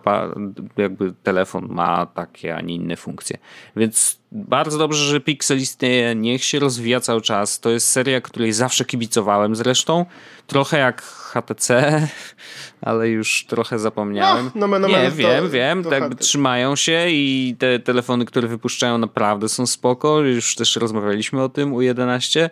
[0.76, 3.38] jakby telefon ma takie, a nie inne funkcje.
[3.76, 7.60] Więc bardzo dobrze, że Pixel istnieje, niech się rozwija cały czas.
[7.60, 10.06] To jest seria, której zawsze kibicowałem zresztą.
[10.46, 12.00] Trochę jak HTC,
[12.80, 14.50] ale już trochę zapomniałem.
[14.54, 18.48] No, no, no, nie, wiem, to, wiem, to tak trzymają się i te telefony, które
[18.48, 20.20] wypuszczają naprawdę są spoko.
[20.20, 22.50] Już też rozmawialiśmy o tym u 11.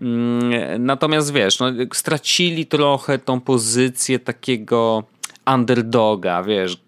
[0.00, 5.04] Mm, natomiast wiesz, no, stracili trochę tą pozycję takiego
[5.46, 6.80] underdoga, wiesz,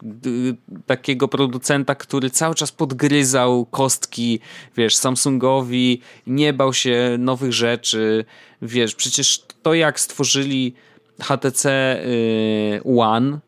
[0.87, 4.41] takiego producenta, który cały czas podgryzał kostki,
[4.77, 8.25] wiesz, Samsungowi, nie bał się nowych rzeczy,
[8.63, 10.75] wiesz, przecież to jak stworzyli
[11.21, 11.71] HTC
[12.07, 13.39] y, One,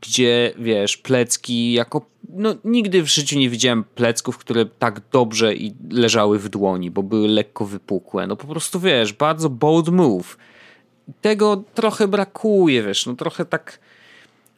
[0.00, 2.06] gdzie wiesz, plecki jako.
[2.28, 7.02] No, nigdy w życiu nie widziałem plecków, które tak dobrze i leżały w dłoni, bo
[7.02, 8.26] były lekko wypukłe.
[8.26, 10.36] No po prostu wiesz, bardzo bold move.
[11.20, 13.80] Tego trochę brakuje, wiesz, no trochę tak.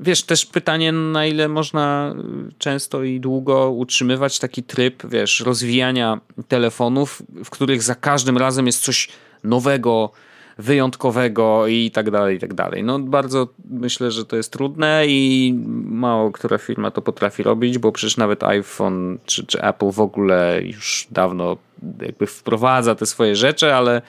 [0.02, 2.14] Wiesz, też pytanie, na ile można
[2.58, 8.84] często i długo utrzymywać taki tryb, wiesz, rozwijania telefonów, w których za każdym razem jest
[8.84, 9.08] coś
[9.44, 10.12] nowego,
[10.60, 12.82] wyjątkowego i tak dalej, i tak dalej.
[12.82, 17.92] No bardzo myślę, że to jest trudne i mało która firma to potrafi robić, bo
[17.92, 21.56] przecież nawet iPhone czy, czy Apple w ogóle już dawno
[22.02, 24.02] jakby wprowadza te swoje rzeczy, ale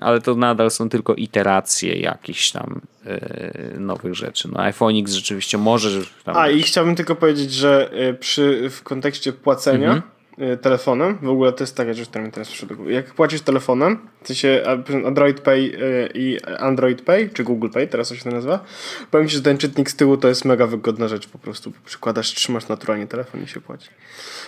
[0.00, 4.48] ale to nadal są tylko iteracje jakichś tam yy, nowych rzeczy.
[4.52, 6.00] No iPhone X rzeczywiście może...
[6.24, 6.36] Tam...
[6.36, 10.17] A i chciałbym tylko powiedzieć, że e, przy, w kontekście płacenia mhm.
[10.62, 14.34] Telefonem, w ogóle to jest taka rzecz, która mi teraz przyszła Jak płacisz telefonem, to
[14.34, 14.62] się
[15.06, 18.64] Android Pay y, i Android Pay, czy Google Pay, teraz to się to nazywa,
[19.10, 21.72] powiem Ci, że ten czytnik z tyłu to jest mega wygodna rzecz po prostu.
[21.84, 23.88] Przykładasz, trzymasz naturalnie telefon i się płaci.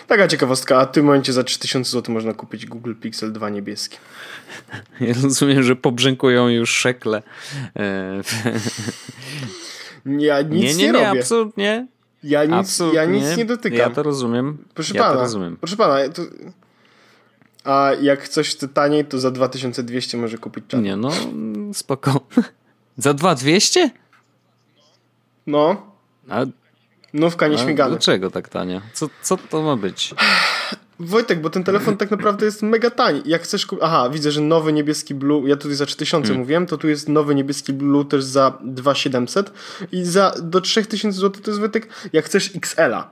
[0.07, 3.97] Taka ciekawostka, a w tym momencie za 3000 zł można kupić Google Pixel 2 niebieski.
[4.99, 7.23] Ja rozumiem, że pobrzękują już szekle.
[10.05, 11.09] Ja nic nie, nie, nie, nie robię.
[11.09, 11.87] absolutnie.
[12.23, 13.79] Ja nic, ja nic nie dotykam.
[13.79, 14.57] Ja to rozumiem.
[14.73, 15.57] Proszę ja pana, to rozumiem.
[15.57, 16.21] proszę pana, to...
[17.63, 20.81] a jak coś chce taniej, to za 2200 może kupić czat.
[20.81, 21.11] Nie, no
[21.73, 22.21] spoko.
[22.97, 23.89] za 2200?
[25.47, 25.91] No.
[26.29, 26.45] A...
[27.13, 27.89] Nówka nieśmigana.
[27.89, 28.81] Dlaczego tak tanie?
[28.93, 30.13] Co, co to ma być?
[31.01, 33.21] Wojtek, bo ten telefon tak naprawdę jest mega tani.
[33.25, 33.83] Jak chcesz kupić.
[33.85, 35.49] Aha, widzę, że nowy niebieski Blue.
[35.49, 36.39] Ja tutaj za 3000 hmm.
[36.39, 39.53] mówiłem, to tu jest nowy niebieski Blue też za 2700
[39.91, 41.89] i za do 3000 zł to jest Wojtek.
[42.13, 43.09] Jak chcesz XL-a.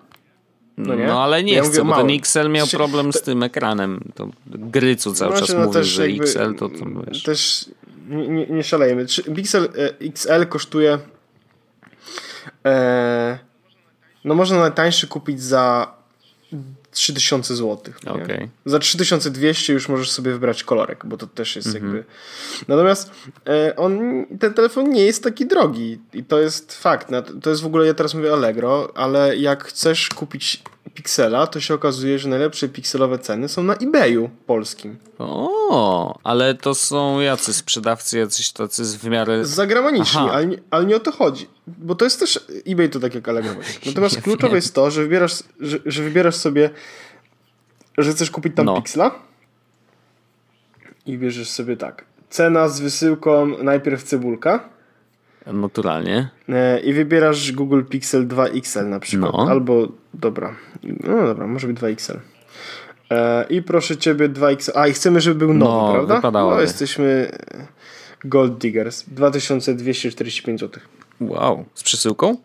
[0.78, 1.08] No, nie?
[1.08, 3.99] no ale nie ja chcę, bo ten XL miał problem z tym ekranem.
[4.15, 7.23] To Grycu cały znaczy, czas no, mówi, że XL to, to wiesz.
[7.23, 7.65] Też
[8.10, 9.06] nie, nie szalejemy.
[9.36, 10.99] Pixel e, XL kosztuje
[12.65, 13.39] e,
[14.25, 15.93] no można najtańszy kupić za
[16.91, 17.93] 3000 zł.
[18.06, 18.49] Okay.
[18.65, 21.86] Za 3200 już możesz sobie wybrać kolorek, bo to też jest mm -hmm.
[21.86, 22.04] jakby.
[22.67, 23.12] Natomiast
[23.47, 27.10] e, on, ten telefon nie jest taki drogi i to jest fakt.
[27.41, 31.73] To jest w ogóle, ja teraz mówię Allegro, ale jak chcesz kupić Pixela, to się
[31.73, 34.97] okazuje, że najlepsze pikselowe ceny są na eBayu polskim.
[35.19, 39.45] O, ale to są jacy sprzedawcy, jacyś tacy z wymiary...
[39.45, 41.47] Zagraniczni, ale, nie, ale nie o to chodzi.
[41.67, 43.52] Bo to jest też, eBay to tak jak Allegro.
[43.86, 44.56] Natomiast ja kluczowe wiem.
[44.56, 46.69] jest to, że wybierasz, że, że, wybierasz sobie,
[47.97, 48.84] że chcesz kupić tam no.
[51.06, 52.06] I bierzesz sobie tak.
[52.30, 54.69] Cena z wysyłką najpierw cebulka,
[55.53, 56.29] Naturalnie.
[56.49, 59.33] E, I wybierasz Google Pixel 2 XL na przykład.
[59.33, 59.47] No.
[59.49, 62.19] Albo, dobra, no dobra, może być 2 XL.
[63.12, 64.71] E, I proszę ciebie 2 XL.
[64.75, 66.31] A i chcemy, żeby był nowy, no, prawda?
[66.31, 67.31] No, jesteśmy
[68.25, 69.03] Gold Diggers.
[69.07, 70.81] 2245 zł.
[71.21, 72.38] Wow, z przesyłką?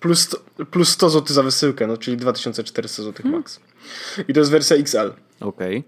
[0.00, 0.36] Plus,
[0.70, 3.40] plus 100 zł za wysyłkę, no czyli 2400 zł hmm.
[3.40, 3.60] max.
[4.28, 4.98] I to jest wersja XL.
[5.40, 5.78] Okej.
[5.78, 5.82] Okay.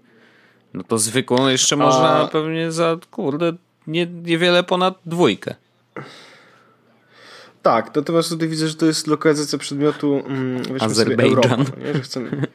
[0.73, 2.27] No to zwykłą jeszcze można A...
[2.27, 3.53] pewnie za, kurde,
[3.87, 5.55] nie, niewiele ponad dwójkę.
[7.61, 11.65] Tak, natomiast tutaj widzę, że to jest lokalizacja przedmiotu mm, Azerbejdżan.
[11.85, 11.93] nie?
[11.93, 12.47] Że chcemy...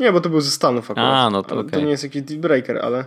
[0.00, 1.14] nie, bo to był ze Stanów akurat.
[1.14, 1.70] A, no to, okay.
[1.70, 3.04] to nie jest jakiś deal breaker, ale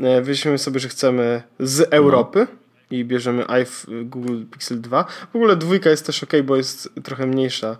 [0.00, 2.96] e, weźmiemy sobie, że chcemy z Europy no.
[2.96, 5.04] i bierzemy iPhone, Google Pixel 2.
[5.32, 7.76] W ogóle dwójka jest też ok, bo jest trochę mniejsza.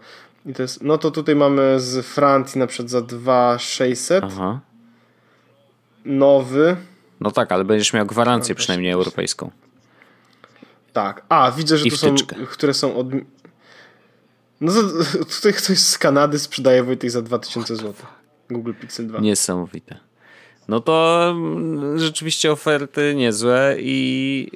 [0.46, 4.24] I to jest, no to tutaj mamy z Francji na przykład za 2600.
[4.24, 4.60] Aha.
[6.04, 6.76] Nowy.
[7.20, 9.50] No tak, ale będziesz miał gwarancję no, przynajmniej europejską.
[10.92, 11.24] Tak.
[11.28, 12.14] A, widzę, że I tu są,
[12.50, 13.06] które są od...
[14.60, 14.72] No
[15.36, 17.94] tutaj ktoś z Kanady sprzedaje Wojtek za 2000 zł.
[18.50, 19.20] Google Pixel 2.
[19.20, 19.96] Niesamowite.
[20.68, 24.50] No to mm, rzeczywiście oferty niezłe i.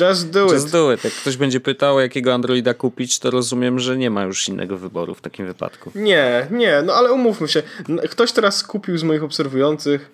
[0.00, 0.72] Just do Just it.
[0.72, 1.04] do it.
[1.04, 5.14] Jak ktoś będzie pytał, jakiego Androida kupić, to rozumiem, że nie ma już innego wyboru
[5.14, 5.90] w takim wypadku.
[5.94, 7.62] Nie, nie, no ale umówmy się.
[8.10, 10.10] Ktoś teraz kupił z moich obserwujących,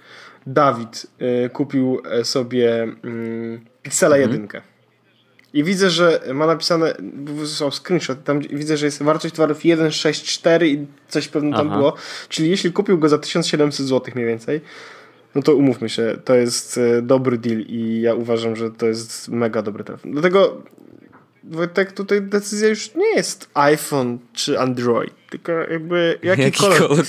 [0.46, 1.06] Dawid
[1.46, 4.42] y, kupił e, sobie y, Pixela mhm.
[4.42, 4.62] 1.
[5.54, 10.86] I widzę, że ma napisane, wysłał screenshot, tam widzę, że jest wartość towarów 1,64 i
[11.08, 11.76] coś pewno tam Aha.
[11.76, 11.94] było.
[12.28, 14.60] Czyli jeśli kupił go za 1700 zł mniej więcej,
[15.34, 19.28] no to umówmy się, to jest e, dobry deal i ja uważam, że to jest
[19.28, 20.12] mega dobry telefon.
[20.12, 20.62] Dlatego
[21.44, 27.02] Wojtek, tutaj decyzja już nie jest iPhone czy Android, tylko jakby jaki, jaki kolor, kolor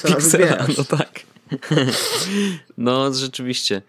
[0.77, 1.32] no tak.
[2.77, 3.81] No, rzeczywiście.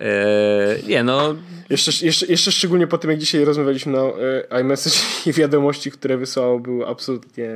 [0.00, 1.34] Eee, nie, no.
[1.70, 6.16] Jeszcze, jeszcze, jeszcze szczególnie po tym, jak dzisiaj rozmawialiśmy na e, iMessage i wiadomości, które
[6.16, 7.48] wysłało, były absolutnie.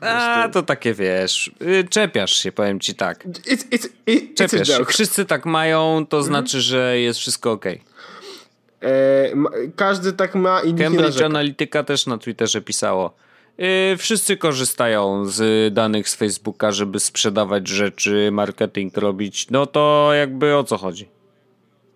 [0.00, 1.50] A, to takie wiesz.
[1.62, 3.26] Y, czepiasz się, powiem ci tak.
[3.26, 4.84] It's, it's, it's czepiasz się.
[4.84, 6.24] Wszyscy tak mają, to mhm.
[6.24, 7.64] znaczy, że jest wszystko ok.
[7.66, 9.32] E,
[9.76, 13.25] każdy tak ma i Cambridge Analytica też na Twitterze pisało.
[13.58, 19.50] E, wszyscy korzystają z danych z Facebooka, żeby sprzedawać rzeczy, marketing robić.
[19.50, 21.08] No to jakby o co chodzi?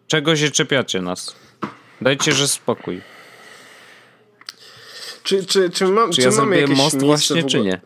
[0.07, 1.37] Czego się czepiacie nas?
[2.01, 3.01] Dajcie, że spokój.
[5.23, 7.81] Czy, czy, czy, mam, czy, czy ja mamy jakieś most właśnie, czy nie?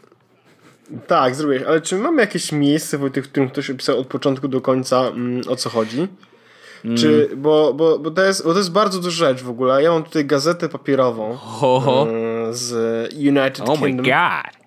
[1.07, 5.01] Tak, zrobiłeś, ale czy mamy jakieś miejsce, w którym ktoś opisał od początku do końca
[5.01, 6.09] mm, o co chodzi?
[6.85, 6.97] Mm.
[6.97, 9.83] Czy, bo, bo, bo, to jest, bo to jest bardzo duża rzecz w ogóle.
[9.83, 12.07] Ja mam tutaj gazetę papierową Ho.
[12.11, 12.73] E, z
[13.15, 14.07] United oh Kingdom.
[14.07, 14.65] Oh my god.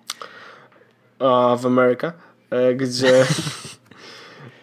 [1.18, 2.12] Of America,
[2.50, 3.24] e, gdzie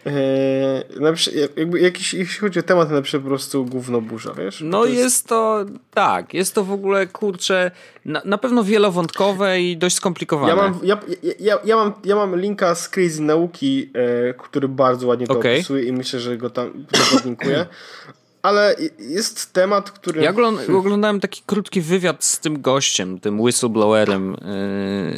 [0.06, 4.62] Yy, jakby jakiś, jeśli chodzi o temat, napiszę po prostu gówno burza, wiesz?
[4.62, 5.00] No to jest...
[5.00, 5.28] jest...
[5.28, 7.72] to, tak, jest to w ogóle, kurczę,
[8.06, 10.50] na, na pewno wielowątkowe i dość skomplikowane.
[10.50, 11.00] Ja mam, ja,
[11.40, 13.92] ja, ja mam, ja mam linka z Crazy Nauki,
[14.30, 15.54] e, który bardzo ładnie to okay.
[15.54, 17.66] opisuje i myślę, że go tam podlinkuję.
[18.46, 20.22] ale jest temat, który...
[20.22, 20.34] Ja
[20.78, 24.38] oglądałem taki krótki wywiad z tym gościem, tym whistleblowerem,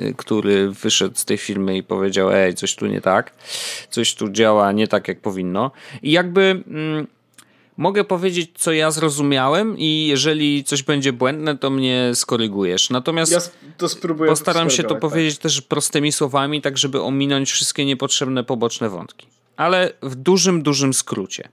[0.02, 3.34] yy, który wyszedł z tej firmy i powiedział, ej, coś tu nie tak,
[3.90, 5.72] coś tu działa nie tak, jak powinno.
[6.02, 6.64] I jakby...
[6.68, 7.08] Yy,
[7.78, 12.90] mogę powiedzieć, co ja zrozumiałem i jeżeli coś będzie błędne, to mnie skorygujesz.
[12.90, 13.42] Natomiast ja
[13.78, 13.88] to
[14.28, 15.00] postaram się to tak.
[15.00, 19.28] powiedzieć też prostymi słowami, tak żeby ominąć wszystkie niepotrzebne poboczne wątki.
[19.58, 21.50] Ale w dużym, dużym skrócie.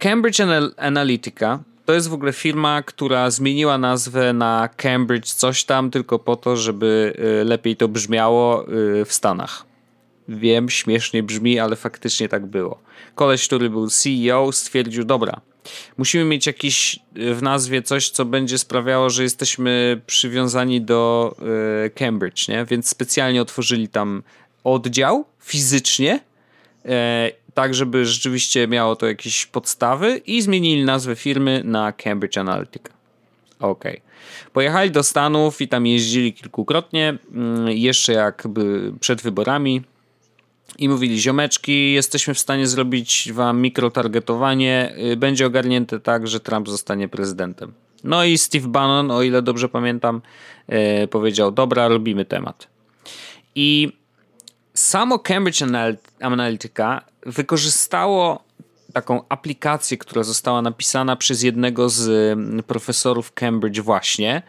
[0.00, 0.40] Cambridge
[0.76, 6.36] Analytica to jest w ogóle firma, która zmieniła nazwę na Cambridge coś tam tylko po
[6.36, 9.64] to, żeby y, lepiej to brzmiało y, w Stanach.
[10.28, 12.78] Wiem, śmiesznie brzmi, ale faktycznie tak było.
[13.14, 15.40] Koleś, który był CEO, stwierdził: Dobra,
[15.98, 21.34] musimy mieć jakiś y, w nazwie coś, co będzie sprawiało, że jesteśmy przywiązani do
[21.94, 22.64] Cambridge, nie?
[22.64, 24.22] Więc specjalnie otworzyli tam
[24.64, 26.20] oddział fizycznie
[27.54, 32.92] tak, żeby rzeczywiście miało to jakieś podstawy i zmienili nazwę firmy na Cambridge Analytica.
[33.60, 33.84] Ok.
[34.52, 39.82] Pojechali do Stanów i tam jeździli kilkukrotnie, mm, jeszcze jakby przed wyborami
[40.78, 46.68] i mówili, ziomeczki, jesteśmy w stanie zrobić wam mikrotargetowanie, y, będzie ogarnięte tak, że Trump
[46.68, 47.72] zostanie prezydentem.
[48.04, 50.22] No i Steve Bannon, o ile dobrze pamiętam,
[51.04, 52.68] y, powiedział, dobra, robimy temat.
[53.54, 53.92] I
[54.74, 55.62] samo Cambridge
[56.20, 58.44] Analytica wykorzystało
[58.92, 64.42] taką aplikację, która została napisana przez jednego z mm, profesorów Cambridge właśnie.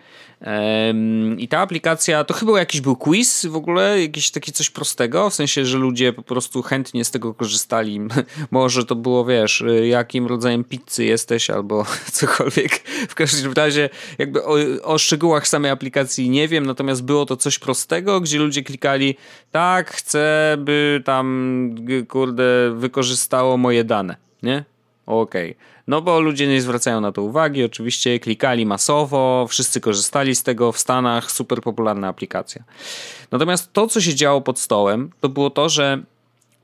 [1.38, 5.34] I ta aplikacja, to chyba jakiś był quiz w ogóle, jakiś taki coś prostego, w
[5.34, 8.00] sensie, że ludzie po prostu chętnie z tego korzystali.
[8.52, 12.80] Może to było, wiesz, jakim rodzajem pizzy jesteś albo cokolwiek.
[13.10, 17.60] W każdym razie jakby o, o szczegółach samej aplikacji nie wiem, natomiast było to coś
[17.60, 19.16] prostego, gdzie ludzie klikali
[19.52, 21.76] tak, chcę, by tam
[22.10, 24.64] kurde wykorzystało moje dane, nie?
[25.06, 25.52] Okej.
[25.52, 25.81] Okay.
[25.92, 30.72] No bo ludzie nie zwracają na to uwagi, oczywiście klikali masowo, wszyscy korzystali z tego
[30.72, 32.64] w Stanach, super popularna aplikacja.
[33.32, 36.04] Natomiast to, co się działo pod stołem, to było to, że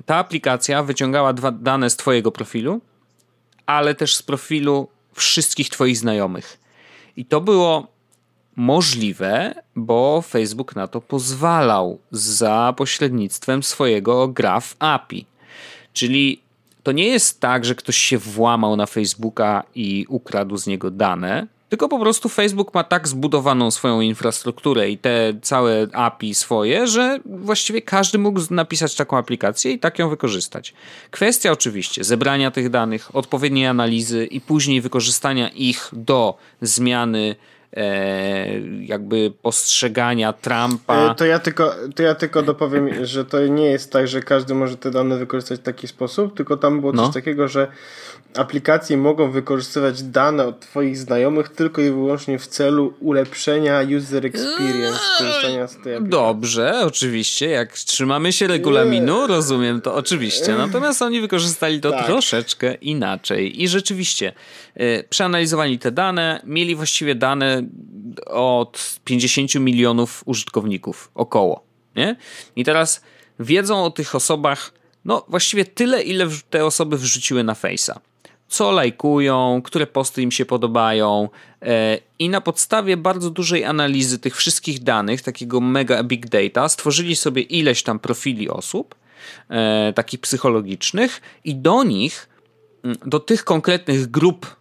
[0.06, 2.82] ta aplikacja wyciągała dane z Twojego profilu,
[3.66, 6.60] ale też z profilu wszystkich Twoich znajomych.
[7.18, 7.88] I to było
[8.56, 15.26] możliwe, bo Facebook na to pozwalał za pośrednictwem swojego Graph API.
[15.94, 16.47] Czyli
[16.88, 21.48] to nie jest tak, że ktoś się włamał na Facebooka i ukradł z niego dane,
[21.70, 27.20] tylko po prostu Facebook ma tak zbudowaną swoją infrastrukturę i te całe API swoje, że
[27.26, 30.74] właściwie każdy mógł napisać taką aplikację i tak ją wykorzystać.
[31.12, 37.36] Kwestia oczywiście zebrania tych danych, odpowiedniej analizy i później wykorzystania ich do zmiany
[38.82, 41.12] jakby postrzegania Trumpa.
[41.12, 44.54] E, to ja, tylko, to ja tylko dopowiem, że to nie jest tak, że każdy
[44.54, 47.14] może te dane wykorzystać w taki sposób, tylko tam było coś no.
[47.14, 47.68] takiego, że
[48.36, 55.00] aplikacje mogą wykorzystywać dane od Twoich znajomych tylko i wyłącznie w celu ulepszenia user experience
[55.18, 56.10] korzystania z tej aplikacji.
[56.10, 57.50] Dobrze, oczywiście.
[57.50, 59.28] Jak trzymamy się regulaminu, nie.
[59.28, 60.56] rozumiem to oczywiście.
[60.56, 62.06] Natomiast oni wykorzystali to tak.
[62.06, 63.64] troszeczkę inaczej.
[63.64, 64.34] I rzeczywiście,
[64.76, 67.64] yy, przeanalizowali te dane, mieli właściwie dane
[68.26, 71.64] od 50 milionów użytkowników około.
[71.96, 72.16] Nie?
[72.56, 73.02] I teraz
[73.40, 74.78] wiedzą o tych osobach
[75.08, 78.00] no właściwie tyle, ile te osoby wrzuciły na Face'a.
[78.48, 81.30] Co lajkują, które posty im się podobają,
[81.62, 87.16] e, i na podstawie bardzo dużej analizy tych wszystkich danych, takiego mega big data, stworzyli
[87.16, 88.96] sobie ileś tam profili osób,
[89.50, 92.30] e, takich psychologicznych, i do nich,
[93.06, 94.56] do tych konkretnych grup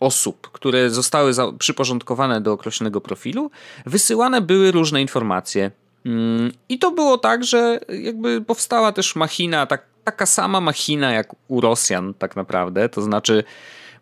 [0.00, 3.50] osób, które zostały przyporządkowane do określonego profilu,
[3.86, 5.70] wysyłane były różne informacje.
[6.06, 11.34] Mm, I to było tak, że jakby powstała też machina, tak, taka sama machina jak
[11.48, 12.88] u Rosjan, tak naprawdę.
[12.88, 13.44] To znaczy,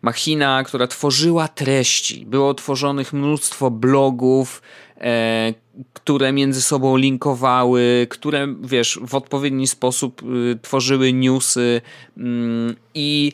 [0.01, 2.25] machina, która tworzyła treści.
[2.25, 4.61] Było tworzonych mnóstwo blogów,
[4.97, 5.53] e,
[5.93, 11.81] które między sobą linkowały, które, wiesz, w odpowiedni sposób y, tworzyły newsy
[12.17, 13.33] mm, i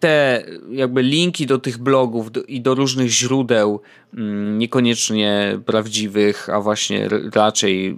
[0.00, 3.80] te jakby linki do tych blogów i do różnych źródeł,
[4.14, 7.94] mm, niekoniecznie prawdziwych, a właśnie raczej y,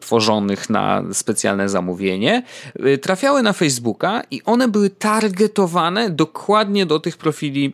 [0.00, 2.42] tworzonych na specjalne zamówienie,
[2.86, 7.72] y, trafiały na Facebooka i one były targetowane dokładnie do tych profili,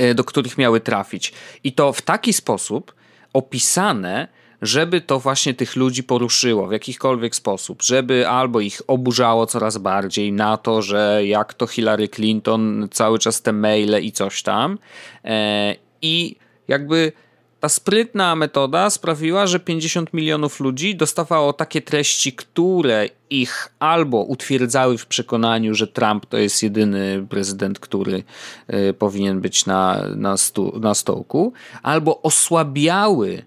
[0.00, 1.32] y, do których miały trafić.
[1.64, 2.94] I to w taki sposób
[3.32, 4.28] opisane,
[4.62, 10.32] żeby to właśnie tych ludzi poruszyło w jakikolwiek sposób, żeby albo ich oburzało coraz bardziej
[10.32, 14.78] na to, że jak to Hillary Clinton, cały czas te maile i coś tam.
[15.24, 16.36] E, I
[16.68, 17.12] jakby
[17.60, 24.98] ta sprytna metoda sprawiła, że 50 milionów ludzi dostawało takie treści, które ich albo utwierdzały
[24.98, 28.22] w przekonaniu, że Trump to jest jedyny prezydent, który
[28.66, 31.52] e, powinien być na, na, stu, na stołku,
[31.82, 33.42] albo osłabiały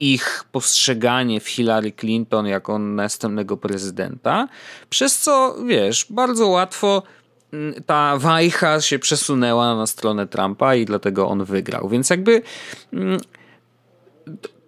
[0.00, 4.48] ich postrzeganie w Hillary Clinton jako następnego prezydenta,
[4.90, 7.02] przez co, wiesz, bardzo łatwo
[7.52, 11.88] mm, ta wajcha się przesunęła na stronę Trumpa i dlatego on wygrał.
[11.88, 12.42] Więc jakby
[12.92, 13.20] mm,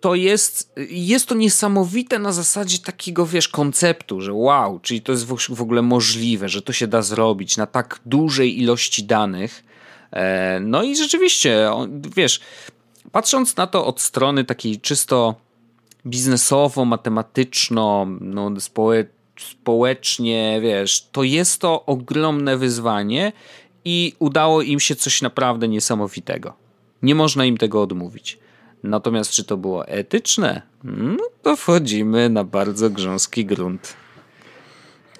[0.00, 5.24] to jest, jest to niesamowite na zasadzie takiego, wiesz, konceptu, że wow, czyli to jest
[5.48, 9.64] w ogóle możliwe, że to się da zrobić na tak dużej ilości danych.
[10.12, 11.70] E, no i rzeczywiście,
[12.16, 12.40] wiesz,
[13.12, 15.34] Patrząc na to od strony takiej czysto
[16.06, 19.04] biznesowo, matematyczno, no, społe
[19.40, 23.32] społecznie, wiesz, to jest to ogromne wyzwanie
[23.84, 26.54] i udało im się coś naprawdę niesamowitego.
[27.02, 28.38] Nie można im tego odmówić.
[28.82, 30.62] Natomiast czy to było etyczne?
[30.84, 33.96] No to wchodzimy na bardzo grząski grunt.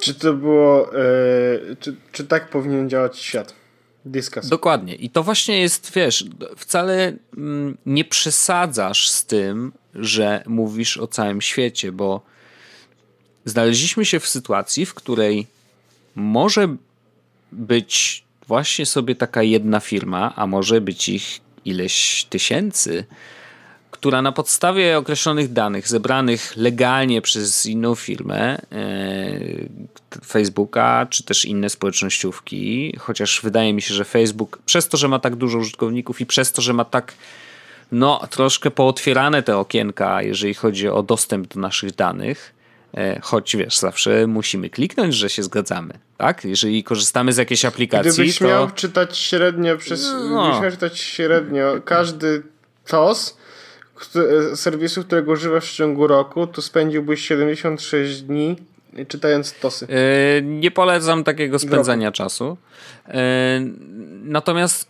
[0.01, 0.91] Czy to było.
[0.93, 3.60] Yy, czy, czy tak powinien działać świat?
[4.05, 4.49] Discuss.
[4.49, 4.95] Dokładnie.
[4.95, 6.25] I to właśnie jest, wiesz,
[6.57, 12.21] wcale mm, nie przesadzasz z tym, że mówisz o całym świecie, bo
[13.45, 15.47] znaleźliśmy się w sytuacji, w której
[16.15, 16.77] może
[17.53, 23.05] być właśnie sobie taka jedna firma, a może być ich ileś tysięcy,
[24.01, 31.71] która na podstawie określonych danych zebranych legalnie przez inną firmę, e, Facebooka, czy też inne
[31.71, 36.27] społecznościówki, chociaż wydaje mi się, że Facebook przez to, że ma tak dużo użytkowników i
[36.27, 37.15] przez to, że ma tak
[37.93, 42.55] no, troszkę pootwierane te okienka, jeżeli chodzi o dostęp do naszych danych,
[42.95, 46.45] e, choć wiesz, zawsze musimy kliknąć, że się zgadzamy, tak?
[46.45, 48.45] Jeżeli korzystamy z jakiejś aplikacji, Gdybyś to...
[48.45, 50.13] miał czytać średnio przez...
[50.31, 50.43] No.
[50.43, 52.43] Gdybyś miał czytać średnio każdy
[52.87, 53.40] TOS,
[54.55, 58.57] serwisu, którego używasz w ciągu roku, to spędziłbyś 76 dni
[59.09, 59.87] czytając tosy.
[59.89, 62.57] Yy, nie polecam takiego spędzania czasu.
[63.09, 63.15] Yy,
[64.23, 64.89] natomiast.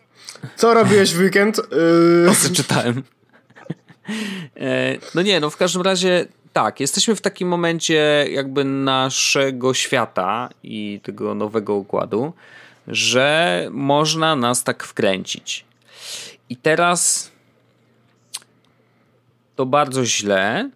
[0.56, 1.56] Co robiłeś w weekend?
[1.56, 2.26] Yy...
[2.28, 3.02] Tosy czytałem.
[5.14, 11.00] No nie, no w każdym razie tak, jesteśmy w takim momencie jakby naszego świata i
[11.02, 12.32] tego nowego układu,
[12.88, 15.64] że można nas tak wkręcić.
[16.48, 17.29] I teraz
[19.60, 20.70] to bardzo źle.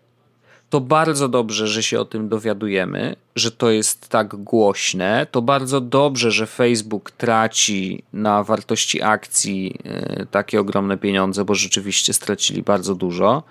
[0.70, 5.26] To bardzo dobrze, że się o tym dowiadujemy, że to jest tak głośne.
[5.30, 12.12] To bardzo dobrze, że Facebook traci na wartości akcji e, takie ogromne pieniądze, bo rzeczywiście
[12.12, 13.42] stracili bardzo dużo.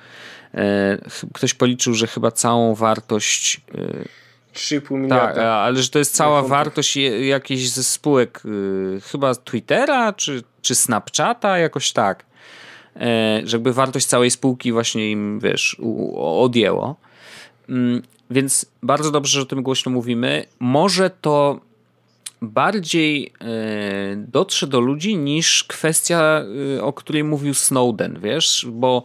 [0.54, 0.98] E,
[1.34, 3.62] ktoś policzył, że chyba całą wartość.
[4.54, 5.34] 3,5 e, miliarda.
[5.34, 8.44] Tak, ale że to jest cała wartość jakiejś ze spółek,
[9.12, 12.26] chyba Twittera czy, czy Snapchata, jakoś tak.
[12.96, 15.78] E, żeby wartość całej spółki właśnie im, wiesz,
[16.16, 16.96] odjęło.
[17.70, 20.46] Mm, więc bardzo dobrze, że o tym głośno mówimy.
[20.60, 21.60] Może to
[22.42, 26.44] bardziej e, dotrze do ludzi niż kwestia,
[26.78, 29.04] e, o której mówił Snowden, wiesz, bo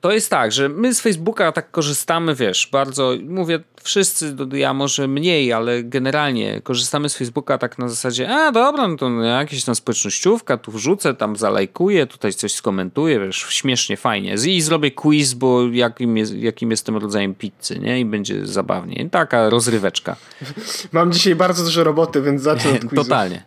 [0.00, 5.08] to jest tak, że my z Facebooka tak korzystamy, wiesz, bardzo, mówię wszyscy, ja może
[5.08, 9.74] mniej, ale generalnie korzystamy z Facebooka tak na zasadzie, a dobra, no to jakieś tam
[9.74, 14.34] społecznościówka, tu wrzucę, tam zalajkuję, tutaj coś skomentuję, wiesz, śmiesznie, fajnie.
[14.46, 18.00] I zrobię quiz, bo jakim, jest, jakim jestem rodzajem pizzy, nie?
[18.00, 19.08] I będzie zabawnie.
[19.10, 20.16] Taka rozryweczka.
[20.92, 22.94] Mam dzisiaj bardzo dużo roboty, więc zacznę od.
[23.04, 23.42] Totalnie.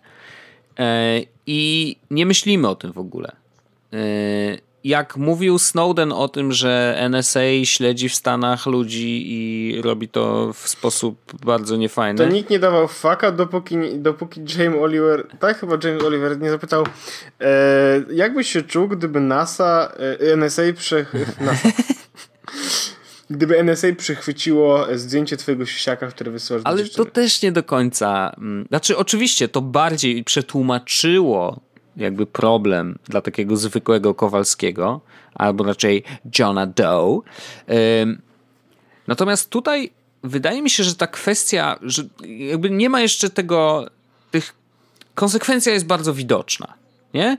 [0.80, 3.36] E, I nie myślimy o tym w ogóle.
[3.94, 10.54] E, jak mówił Snowden o tym, że NSA śledzi w Stanach ludzi i robi to
[10.54, 12.18] w sposób bardzo niefajny.
[12.18, 16.86] To nikt nie dawał faka, dopóki, dopóki James Oliver, tak chyba James Oliver nie zapytał,
[17.42, 21.06] e, jak byś się czuł, gdyby NASA, e, NSA prze...
[21.42, 21.70] NASA.
[23.30, 28.36] Gdyby NSA przechwyciło zdjęcie twojego siaka, które wysyłasz Ale to też nie do końca.
[28.38, 31.60] Mm, znaczy, oczywiście to bardziej przetłumaczyło
[32.00, 35.02] jakby problem dla takiego zwykłego Kowalskiego,
[35.36, 36.04] albo raczej
[36.40, 37.22] Johna Doe.
[39.08, 39.92] Natomiast tutaj
[40.24, 43.90] wydaje mi się, że ta kwestia, że jakby nie ma jeszcze tego,
[44.32, 44.56] tych,
[45.16, 46.74] konsekwencja jest bardzo widoczna,
[47.14, 47.38] nie?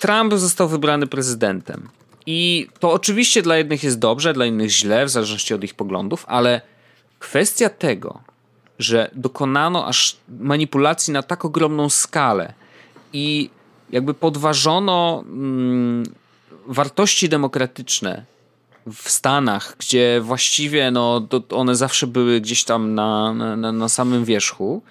[0.00, 1.88] Trump został wybrany prezydentem.
[2.26, 6.24] I to oczywiście dla jednych jest dobrze, dla innych źle, w zależności od ich poglądów,
[6.28, 6.60] ale
[7.18, 8.20] kwestia tego,
[8.78, 12.52] że dokonano aż manipulacji na tak ogromną skalę
[13.12, 13.50] i
[13.90, 16.04] jakby podważono mm,
[16.66, 18.24] wartości demokratyczne
[18.92, 24.82] w Stanach, gdzie właściwie no, one zawsze były gdzieś tam na, na, na samym wierzchu,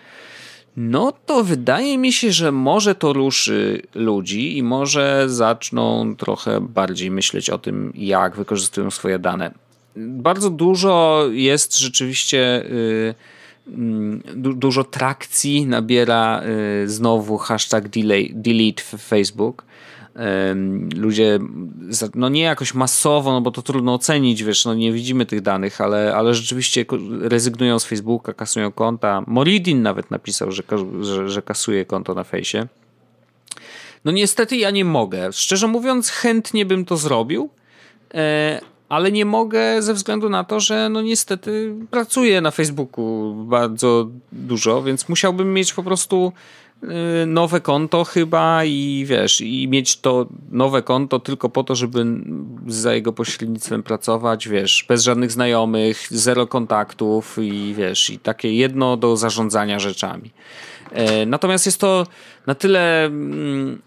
[0.78, 7.12] no to wydaje mi się, że może to ruszy ludzi i może zaczną trochę bardziej
[7.12, 9.52] myśleć o tym, jak wykorzystują swoje dane.
[9.96, 12.66] Bardzo dużo jest rzeczywiście.
[12.70, 13.16] Yy,
[14.36, 16.44] du dużo trakcji nabiera
[16.84, 17.90] y, znowu hashtag
[18.34, 19.66] delete Facebook.
[20.96, 21.40] Ludzie,
[22.16, 25.82] no nie jakoś masowo, no bo to trudno ocenić, wiesz, no nie widzimy tych danych,
[25.82, 26.86] ale, ale rzeczywiście
[27.22, 29.24] rezygnują z Facebooka, kasują konta.
[29.28, 30.64] Moridin nawet napisał, że,
[31.02, 32.68] że, że kasuje konto na fejsie.
[34.06, 35.34] No niestety ja nie mogę.
[35.34, 37.50] Szczerze mówiąc, chętnie bym to zrobił,
[38.14, 38.62] e,
[38.94, 44.84] ale nie mogę ze względu na to, że no niestety pracuję na Facebooku bardzo dużo,
[44.84, 46.34] więc musiałbym mieć po prostu
[46.84, 46.88] y,
[47.26, 52.06] nowe konto chyba i wiesz, i mieć to nowe konto tylko po to, żeby
[52.68, 58.98] za jego pośrednictwem pracować, wiesz, bez żadnych znajomych, zero kontaktów i wiesz, i takie jedno
[58.98, 60.32] do zarządzania rzeczami.
[60.92, 62.08] E, natomiast jest to
[62.48, 63.82] na tyle mm,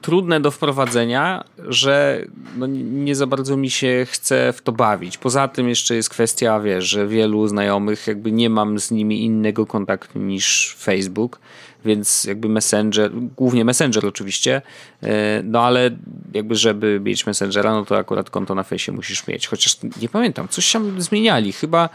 [0.00, 2.24] trudne do wprowadzenia, że
[2.56, 5.18] no nie za bardzo mi się chce w to bawić.
[5.18, 9.66] Poza tym jeszcze jest kwestia, wiesz, że wielu znajomych jakby nie mam z nimi innego
[9.66, 11.40] kontaktu niż Facebook,
[11.84, 14.62] więc jakby Messenger, głównie Messenger oczywiście,
[15.02, 15.90] e, no ale
[16.34, 19.46] jakby żeby mieć Messengera, no to akurat konto na fejsie musisz mieć.
[19.46, 21.88] Chociaż nie pamiętam, coś tam zmieniali, chyba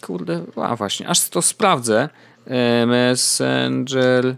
[0.00, 2.08] kurde, a właśnie, aż to sprawdzę.
[2.46, 4.36] E, Messenger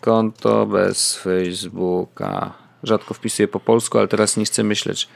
[0.00, 2.52] konto bez Facebooka.
[2.82, 5.08] Rzadko wpisuję po polsku, ale teraz nie chcę myśleć.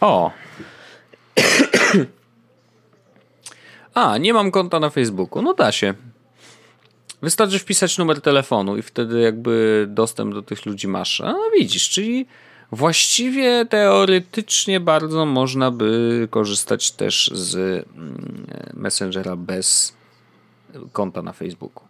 [0.00, 0.30] O!
[3.94, 5.42] A, nie mam konta na Facebooku.
[5.42, 5.94] No da się.
[7.22, 11.20] Wystarczy wpisać numer telefonu i wtedy jakby dostęp do tych ludzi masz.
[11.20, 12.26] A widzisz, czyli
[12.72, 19.96] właściwie teoretycznie bardzo można by korzystać też z mm, Messengera bez
[20.92, 21.84] konta na Facebooku.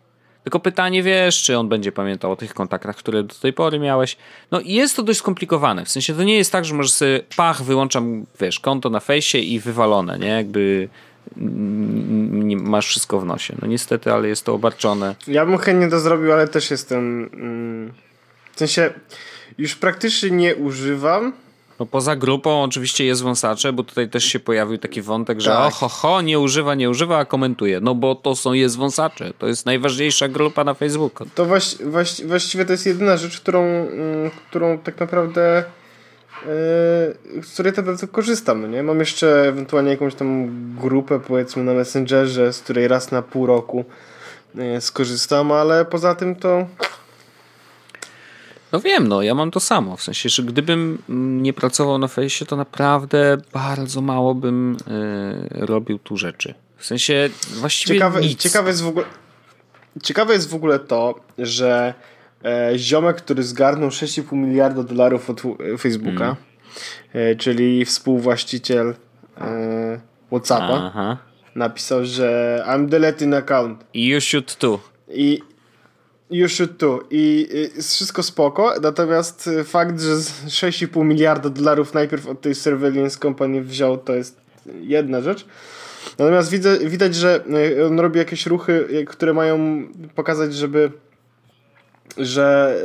[0.47, 4.16] Tylko pytanie, wiesz, czy on będzie pamiętał o tych kontaktach, które do tej pory miałeś.
[4.51, 5.84] No i jest to dość skomplikowane.
[5.84, 9.38] W sensie to nie jest tak, że możesz sobie pach, wyłączam, wiesz, konto na fejsie
[9.38, 10.28] i wywalone, nie?
[10.28, 10.88] Jakby
[12.57, 13.55] masz wszystko w nosie.
[13.62, 15.14] No niestety, ale jest to obarczone.
[15.28, 17.30] Ja bym chętnie to zrobił, ale też jestem...
[17.32, 17.92] Mm,
[18.55, 18.90] w sensie
[19.59, 21.32] już praktycznie nie używam
[21.81, 25.66] no poza grupą oczywiście jest wąsacze, bo tutaj też się pojawił taki wątek, że tak.
[25.66, 27.81] oho, ho, nie używa, nie używa, a komentuje.
[27.81, 29.33] No bo to są jest wąsacze.
[29.39, 31.27] To jest najważniejsza grupa na Facebooku.
[31.35, 35.64] To właści właści właściwie to jest jedyna rzecz, którą, mm, którą tak naprawdę
[36.43, 38.83] yy, z której tak bardzo korzystam, no nie?
[38.83, 40.49] Mam jeszcze ewentualnie jakąś tam
[40.81, 43.85] grupę powiedzmy na Messengerze, z której raz na pół roku
[44.55, 46.66] yy, skorzystam, ale poza tym to
[48.72, 49.96] no wiem, no ja mam to samo.
[49.96, 51.02] W sensie, że gdybym
[51.42, 56.54] nie pracował na fejsie, to naprawdę bardzo mało bym y, robił tu rzeczy.
[56.76, 58.40] W sensie właściwie ciekawe, nic.
[58.40, 59.06] Ciekawe jest w ogóle,
[60.02, 61.94] ciekawe jest w ogóle to, że
[62.44, 66.36] e, ziomek, który zgarnął 6,5 miliarda dolarów od e, Facebooka, mm.
[67.12, 68.94] e, czyli współwłaściciel
[69.40, 70.00] e,
[70.30, 71.16] Whatsappa, Aha.
[71.54, 73.84] napisał, że I'm deleting account.
[73.94, 74.80] You should too.
[75.08, 75.40] I
[76.31, 77.01] You should too.
[77.11, 83.62] I jest wszystko spoko, natomiast fakt, że 6,5 miliarda dolarów najpierw od tej Surveillance Company
[83.62, 84.41] wziął, to jest
[84.81, 85.47] jedna rzecz.
[86.18, 87.45] Natomiast widzę, widać, że
[87.87, 90.91] on robi jakieś ruchy, które mają pokazać, żeby
[92.18, 92.77] że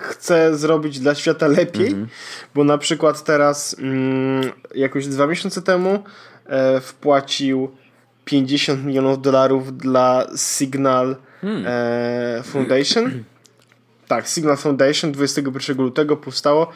[0.00, 2.06] chce zrobić dla świata lepiej, -hmm.
[2.54, 6.02] bo na przykład teraz mm, jakoś dwa miesiące temu
[6.46, 7.70] e, wpłacił
[8.24, 11.64] 50 milionów dolarów dla Signal hmm.
[11.66, 13.24] e, Foundation.
[14.08, 16.72] Tak, Signal Foundation 21 lutego powstało,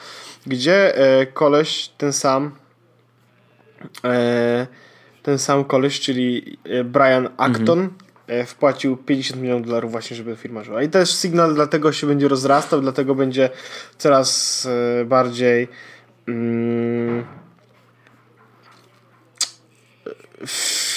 [0.47, 2.51] gdzie e, koleś ten sam
[4.05, 4.67] e,
[5.23, 8.09] ten sam koleś, czyli e, Brian Acton mhm.
[8.29, 10.83] E, wpłacił 50 milionów dolarów właśnie, żeby firma żyła.
[10.83, 13.51] I też Signal dlatego się będzie rozrastał, dlatego będzie
[13.99, 14.67] coraz
[15.01, 15.69] e, bardziej
[16.29, 17.25] mm,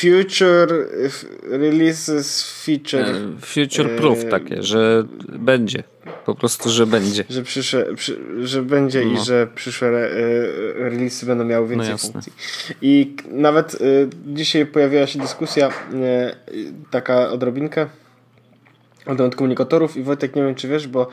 [0.02, 0.88] future
[1.43, 3.06] releases feature.
[3.41, 5.84] Future proof takie, że będzie.
[6.26, 7.24] Po prostu, że będzie.
[7.30, 9.12] Że, przyszłe, przy, że będzie no.
[9.12, 10.10] i że przyszłe re,
[10.74, 12.34] releasy będą miały więcej no funkcji.
[12.82, 15.70] I nawet y, dzisiaj pojawiła się dyskusja,
[16.91, 17.88] taka odrobinkę
[19.08, 21.08] na temat komunikatorów i Wojtek, nie wiem czy wiesz, bo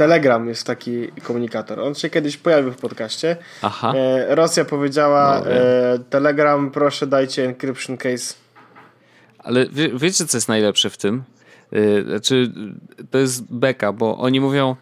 [0.00, 1.80] Telegram jest taki komunikator.
[1.80, 3.36] On się kiedyś pojawił w podcaście.
[3.62, 3.92] Aha.
[3.96, 8.34] E, Rosja powiedziała no, e, Telegram proszę dajcie encryption case.
[9.38, 11.22] Ale wie, wiecie co jest najlepsze w tym?
[11.72, 12.52] E, znaczy
[13.10, 14.76] to jest beka, bo oni mówią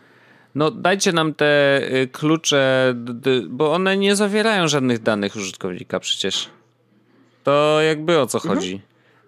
[0.55, 2.95] no dajcie nam te e, klucze,
[3.49, 6.49] bo one nie zawierają żadnych danych użytkownika przecież.
[7.45, 8.55] To jakby o co mhm.
[8.55, 8.81] chodzi?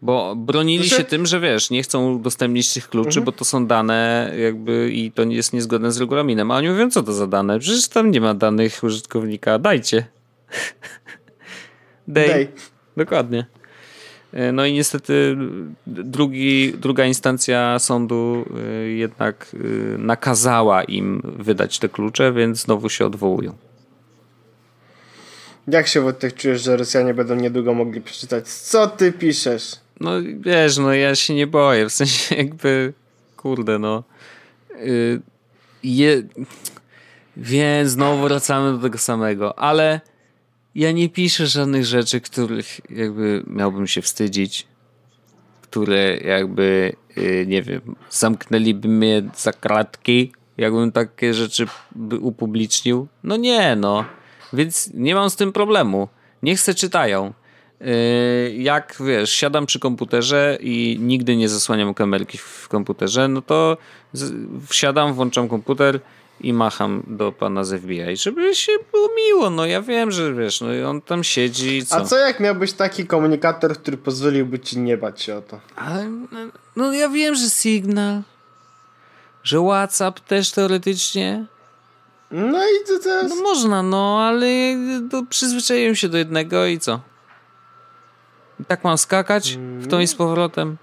[0.02, 3.24] Bo bronili się tym, że wiesz, nie chcą udostępnić tych kluczy, mhm.
[3.24, 6.50] bo to są dane jakby i to jest niezgodne z regulaminem.
[6.50, 7.58] A oni mówią, co to za dane?
[7.58, 9.58] Przecież tam nie ma danych użytkownika.
[9.58, 10.06] Dajcie.
[12.08, 12.28] Daj.
[12.28, 12.48] Daj.
[12.96, 13.46] Dokładnie.
[14.32, 15.36] E, no i niestety
[15.86, 23.06] drugi, druga instancja sądu e, jednak e, nakazała im wydać te klucze, więc znowu się
[23.06, 23.52] odwołują.
[25.68, 29.80] Jak się Wojtek czujesz, że Rosjanie będą niedługo mogli przeczytać, co ty piszesz?
[30.00, 32.92] No wiesz, no ja się nie boję, w sensie jakby,
[33.36, 34.04] kurde no.
[34.84, 35.20] Yy,
[35.82, 36.22] je...
[37.36, 40.00] Więc znowu wracamy do tego samego, ale
[40.74, 44.66] ja nie piszę żadnych rzeczy, których jakby miałbym się wstydzić,
[45.62, 47.80] które jakby, yy, nie wiem,
[48.10, 51.66] zamknęliby mnie za kratki, jakbym takie rzeczy
[52.20, 53.08] upublicznił.
[53.22, 54.04] No nie, no.
[54.52, 56.08] Więc nie mam z tym problemu.
[56.42, 57.32] Niech se czytają.
[57.80, 63.76] Yy, jak wiesz, siadam przy komputerze i nigdy nie zasłaniam kamerki w komputerze, no to
[64.68, 66.00] wsiadam, włączam komputer
[66.40, 69.50] i macham do pana z FBI, żeby się było miło.
[69.50, 71.96] No ja wiem, że wiesz, no on tam siedzi i co.
[71.96, 75.60] A co jak miałbyś taki komunikator, który pozwoliłby ci nie bać się o to?
[75.76, 76.38] Ale, no,
[76.76, 78.22] no ja wiem, że Signal,
[79.42, 81.44] że WhatsApp też teoretycznie.
[82.30, 83.30] No i co teraz?
[83.30, 84.46] No można, no ale
[85.10, 87.00] to przyzwyczaiłem się do jednego i co?
[88.68, 90.76] Tak mam skakać w tą i z powrotem.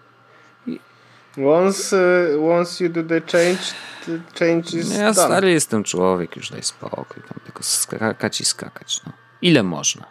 [1.37, 3.73] Once, uh, once you do the change,
[4.05, 5.27] the change is Ja done.
[5.27, 7.23] stary jestem człowiek, już daj spokój.
[7.29, 9.01] Tam tylko skakać i skakać.
[9.05, 9.11] No.
[9.41, 10.05] Ile można?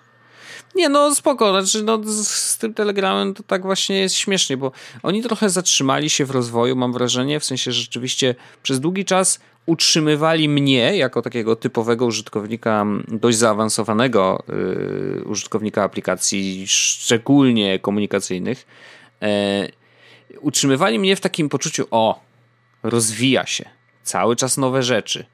[0.75, 4.73] Nie, no spoko, znaczy no, z, z, tym Telegramem to tak właśnie jest śmiesznie, bo
[5.03, 9.41] oni trochę zatrzymali się w rozwoju, mam wrażenie, w sensie że rzeczywiście przez długi czas
[9.67, 18.67] utrzymywali mnie jako takiego typowego użytkownika, dość zaawansowanego yy, użytkownika aplikacji, szczególnie komunikacyjnych.
[19.21, 19.29] Yy,
[20.41, 22.21] utrzymywali mnie w takim poczuciu, o,
[22.83, 23.65] rozwija się,
[24.03, 25.27] cały czas nowe rzeczy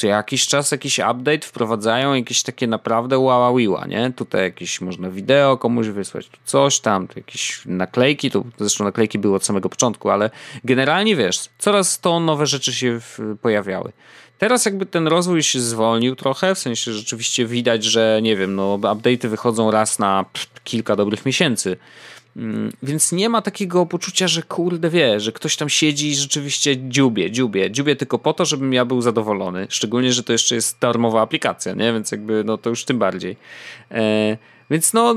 [0.00, 4.12] co jakiś czas jakiś update wprowadzają, jakieś takie naprawdę łaławiła, nie?
[4.16, 9.18] Tutaj jakieś można wideo komuś wysłać, tu coś tam, tu jakieś naklejki, tu zresztą naklejki
[9.18, 10.30] były od samego początku, ale
[10.64, 13.00] generalnie wiesz, coraz to nowe rzeczy się
[13.42, 13.92] pojawiały.
[14.38, 18.78] Teraz jakby ten rozwój się zwolnił trochę, w sensie rzeczywiście widać, że nie wiem, no
[18.78, 20.24] update'y wychodzą raz na
[20.64, 21.76] kilka dobrych miesięcy.
[22.36, 26.76] Mm, więc nie ma takiego poczucia, że kurde wie, że ktoś tam siedzi i rzeczywiście
[26.88, 29.66] dziubie, dziubie, dziubie tylko po to, żebym ja był zadowolony.
[29.70, 31.92] Szczególnie, że to jeszcze jest darmowa aplikacja, nie?
[31.92, 33.36] Więc jakby no to już tym bardziej.
[33.90, 34.36] E
[34.70, 35.14] więc no,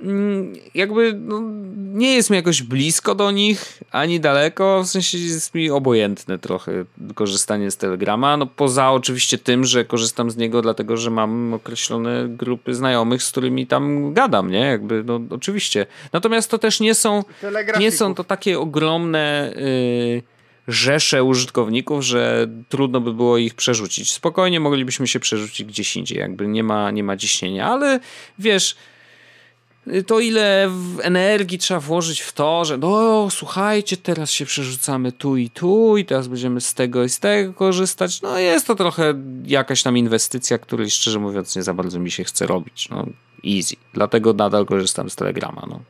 [0.00, 1.42] mm, jakby no,
[1.76, 6.84] nie jest mi jakoś blisko do nich, ani daleko, w sensie jest mi obojętne trochę
[7.14, 12.28] korzystanie z Telegrama, no poza oczywiście tym, że korzystam z niego dlatego, że mam określone
[12.28, 14.60] grupy znajomych, z którymi tam gadam, nie?
[14.60, 15.86] Jakby, no oczywiście.
[16.12, 17.24] Natomiast to też nie są,
[17.78, 19.54] nie są to takie ogromne...
[19.56, 20.36] Yy,
[20.68, 24.12] rzesze użytkowników, że trudno by było ich przerzucić.
[24.12, 28.00] Spokojnie moglibyśmy się przerzucić gdzieś indziej, jakby nie ma, nie ma ciśnienia, ale
[28.38, 28.76] wiesz,
[30.06, 30.70] to ile
[31.02, 36.04] energii trzeba włożyć w to, że no słuchajcie, teraz się przerzucamy tu i tu i
[36.04, 38.22] teraz będziemy z tego i z tego korzystać.
[38.22, 39.14] No jest to trochę
[39.44, 42.88] jakaś tam inwestycja, której szczerze mówiąc nie za bardzo mi się chce robić.
[42.88, 43.06] No
[43.46, 43.76] easy.
[43.94, 45.62] Dlatego nadal korzystam z Telegrama.
[45.70, 45.80] No.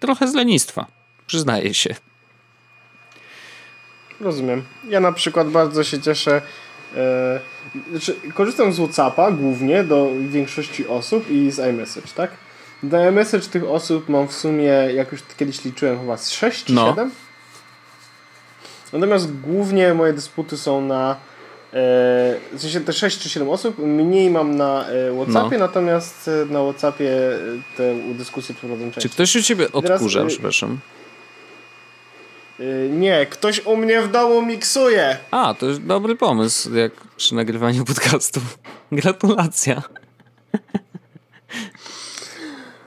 [0.00, 0.86] Trochę z lenistwa,
[1.26, 1.94] przyznaję się.
[4.20, 4.64] Rozumiem.
[4.88, 6.42] Ja na przykład bardzo się cieszę.
[6.96, 7.40] E,
[7.90, 12.45] znaczy, korzystam z WhatsAppa głównie do większości osób i z iMessage, tak?
[12.82, 16.72] Do iMessage tych osób mam w sumie, jak już kiedyś liczyłem, chyba z 6 czy
[16.72, 16.88] no.
[16.88, 17.10] 7.
[18.92, 21.16] Natomiast głównie moje dysputy są na e,
[22.52, 25.66] w sensie te 6 czy 7 osób, mniej mam na e, Whatsappie, no.
[25.66, 27.10] natomiast e, na Whatsappie
[27.76, 29.02] te dyskusje prowadzą częściej.
[29.02, 30.78] Czy ktoś u ciebie odkurza, Teraz, przepraszam?
[32.90, 35.18] Nie, ktoś u mnie w domu miksuje.
[35.30, 38.40] A, to jest dobry pomysł, jak przy nagrywaniu podcastu.
[38.92, 39.82] Gratulacja.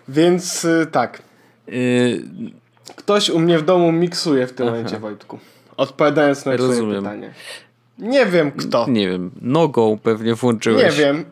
[0.09, 1.21] Więc yy, tak.
[1.67, 2.21] Yy...
[2.95, 4.75] Ktoś u mnie w domu miksuje w tym Aha.
[4.75, 5.39] momencie, Wojtku.
[5.77, 6.77] Odpowiadając na Rozumiem.
[6.77, 7.33] twoje pytanie.
[7.99, 8.85] Nie wiem kto.
[8.89, 10.83] Nie wiem, nogą pewnie włączyłeś.
[10.83, 11.25] Nie wiem.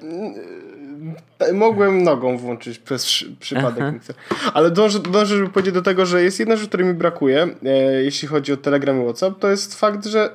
[1.54, 4.16] Mogłem nogą włączyć przez przypadek mikser.
[4.54, 8.04] Ale dążę, dążę, żeby powiedzieć do tego, że jest jedna rzecz, której mi brakuje, e,
[8.04, 10.32] jeśli chodzi o Telegram i WhatsApp, to jest fakt, że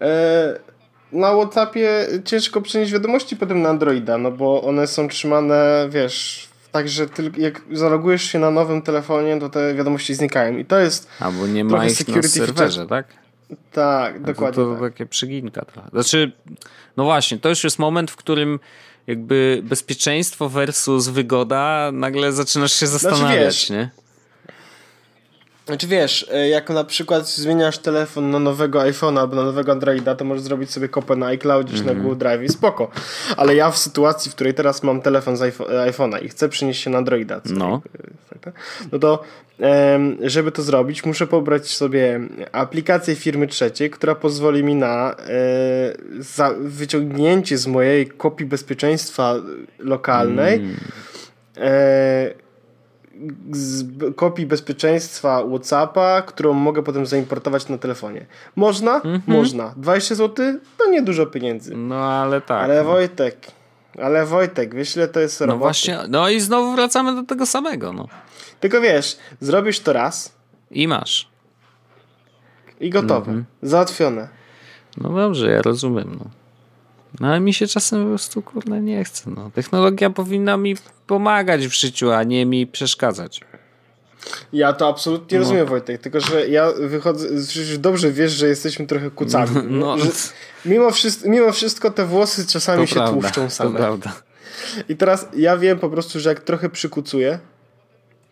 [0.00, 0.58] e,
[1.14, 1.88] na WhatsAppie
[2.24, 7.40] ciężko przenieść wiadomości potem na Androida, no bo one są trzymane, wiesz, tak, że tylko
[7.40, 10.58] jak zalogujesz się na nowym telefonie, to te wiadomości znikają.
[10.58, 11.08] I to jest.
[11.20, 13.06] Albo nie ma ich na serwerze, tak?
[13.72, 14.64] Tak, dokładnie.
[14.64, 14.92] To, to tak.
[14.92, 15.88] takie przyginka trochę.
[15.92, 16.32] Znaczy,
[16.96, 18.58] no właśnie, to już jest moment, w którym
[19.06, 23.90] jakby bezpieczeństwo versus wygoda, nagle zaczynasz się zastanawiać, znaczy, wiesz, nie?
[25.66, 30.14] Znaczy wiesz, e, jak na przykład zmieniasz telefon na nowego iPhone'a albo na nowego Androida,
[30.14, 31.84] to możesz zrobić sobie kopę na iCloud mm -hmm.
[31.84, 32.02] na mhm.
[32.02, 32.90] Google Drive i spoko.
[33.36, 36.90] Ale ja w sytuacji, w której teraz mam telefon z iPhone'a i chcę przenieść się
[36.90, 37.82] na Androida, no.
[38.40, 38.54] Tak,
[38.92, 39.24] no to
[40.20, 42.20] żeby to zrobić, muszę pobrać sobie
[42.52, 49.34] aplikację firmy trzeciej, która pozwoli mi na e, wyciągnięcie z mojej kopii bezpieczeństwa
[49.78, 50.76] lokalnej mm.
[54.16, 58.26] Kopii bezpieczeństwa WhatsAppa, którą mogę potem zaimportować na telefonie.
[58.56, 59.00] Można?
[59.00, 59.22] Mm -hmm.
[59.26, 59.74] Można.
[59.76, 60.58] 20 zł?
[60.78, 61.76] To nie dużo pieniędzy.
[61.76, 62.64] No ale tak.
[62.64, 62.84] Ale no.
[62.84, 63.36] Wojtek,
[64.02, 67.92] ale Wojtek, wiesz ile to jest No właśnie, no i znowu wracamy do tego samego,
[67.92, 68.08] no.
[68.60, 70.34] Tylko wiesz, zrobisz to raz.
[70.70, 71.28] I masz.
[72.80, 73.30] I gotowe.
[73.30, 73.68] Mm -hmm.
[73.68, 74.28] Załatwione.
[74.96, 76.43] No dobrze, ja rozumiem, no.
[77.20, 79.30] No ale mi się czasem po prostu kurde nie chce.
[79.30, 79.50] No.
[79.54, 83.40] Technologia powinna mi pomagać w życiu, a nie mi przeszkadzać.
[84.52, 85.44] Ja to absolutnie no.
[85.44, 87.28] rozumiem, Wojtek, tylko że ja wychodzę,
[87.78, 89.50] dobrze wiesz, że jesteśmy trochę kucami.
[89.54, 90.04] No, no.
[90.64, 93.70] mimo, wszystko, mimo wszystko te włosy czasami to się prawda, tłuszczą same.
[93.70, 94.12] To prawda.
[94.88, 97.38] I teraz ja wiem po prostu, że jak trochę przykucuję,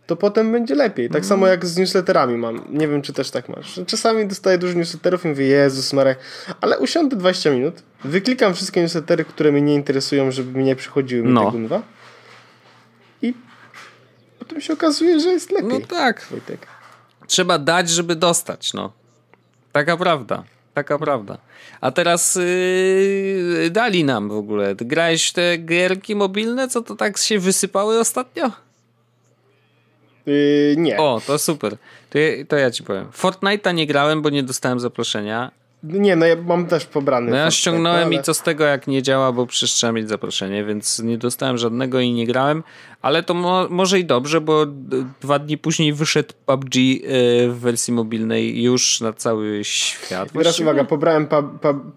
[0.07, 1.09] to potem będzie lepiej.
[1.09, 1.28] Tak mm.
[1.28, 2.64] samo jak z newsletterami mam.
[2.70, 3.80] Nie wiem, czy też tak masz.
[3.86, 6.18] Czasami dostaję dużo newsletterów i mówię, Jezus Marek,
[6.61, 11.22] ale usiądę 20 minut, wyklikam wszystkie newslettery, które mnie nie interesują, żeby mi nie przychodziły
[11.22, 11.53] mi no.
[13.22, 13.34] i
[14.38, 15.68] potem się okazuje, że jest lepiej.
[15.68, 16.26] No tak.
[16.30, 16.66] Wojtek.
[17.26, 18.92] Trzeba dać, żeby dostać, no.
[19.72, 20.44] Taka prawda.
[20.74, 21.38] Taka prawda.
[21.80, 24.74] A teraz yy, dali nam w ogóle.
[24.74, 28.50] Grałeś te gierki mobilne, co to tak się wysypały ostatnio?
[30.26, 30.98] Yy, nie.
[30.98, 31.76] O, to super.
[32.10, 32.18] To,
[32.48, 33.06] to ja ci powiem.
[33.10, 35.50] Fortnite'a nie grałem, bo nie dostałem zaproszenia.
[35.82, 37.30] Nie, no ja mam też pobrany.
[37.30, 38.14] No ja ściągnąłem ale...
[38.14, 41.58] i co z tego, jak nie działa, bo przecież trzeba mieć zaproszenie, więc nie dostałem
[41.58, 42.62] żadnego i nie grałem,
[43.02, 44.66] ale to mo może i dobrze, bo
[45.20, 47.00] dwa dni później wyszedł PUBG yy,
[47.48, 50.32] w wersji mobilnej już na cały świat.
[50.32, 51.28] Teraz uwaga, pobrałem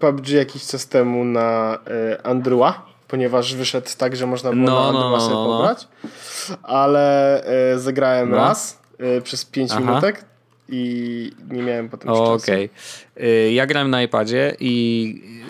[0.00, 5.00] PUBG jakiś czas temu na yy, Andrua ponieważ wyszedł tak, że można było no, na
[5.00, 5.56] no, no, sobie no, no.
[5.56, 5.88] pobrać.
[6.62, 7.44] Ale
[7.74, 8.36] y, zagrałem no.
[8.36, 8.78] raz
[9.18, 10.24] y, przez 5 minutek
[10.68, 12.70] i nie miałem potem o, Okej.
[13.16, 13.52] Okay.
[13.52, 15.46] Ja grałem na iPadzie i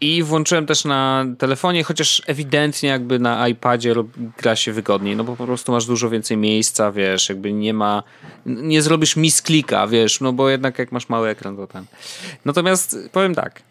[0.00, 3.94] i włączyłem też na telefonie, chociaż ewidentnie jakby na iPadzie
[4.38, 8.02] gra się wygodniej, no bo po prostu masz dużo więcej miejsca, wiesz, jakby nie ma,
[8.46, 11.84] nie zrobisz misklika, wiesz, no bo jednak jak masz mały ekran to ten.
[12.44, 13.62] Natomiast powiem tak,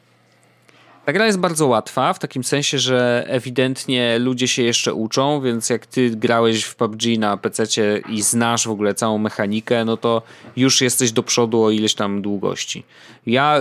[1.05, 5.69] ta gra jest bardzo łatwa, w takim sensie, że ewidentnie ludzie się jeszcze uczą, więc
[5.69, 7.63] jak ty grałeś w PUBG na PC
[8.09, 10.21] i znasz w ogóle całą mechanikę, no to
[10.55, 12.83] już jesteś do przodu o ileś tam długości.
[13.25, 13.59] Ja,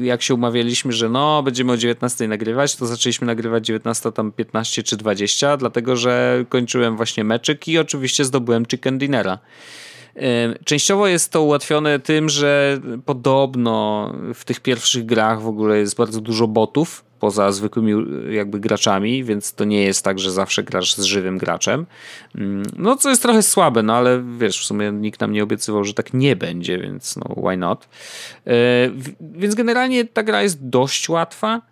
[0.00, 4.32] y, jak się umawialiśmy, że no, będziemy o 19 nagrywać, to zaczęliśmy nagrywać 19 tam
[4.32, 9.38] 15 czy 20, dlatego że kończyłem właśnie meczyk i oczywiście zdobyłem chicken dinera.
[10.64, 16.20] Częściowo jest to ułatwione tym, że podobno w tych pierwszych grach w ogóle jest bardzo
[16.20, 17.92] dużo botów, poza zwykłymi
[18.30, 21.86] jakby graczami, więc to nie jest tak, że zawsze grasz z żywym graczem.
[22.34, 25.84] Mm, no co jest trochę słabe, no ale wiesz, w sumie nikt nam nie obiecywał,
[25.84, 27.88] że tak nie będzie, więc no why not.
[28.46, 28.52] E,
[29.20, 31.62] więc generalnie ta gra jest dość łatwa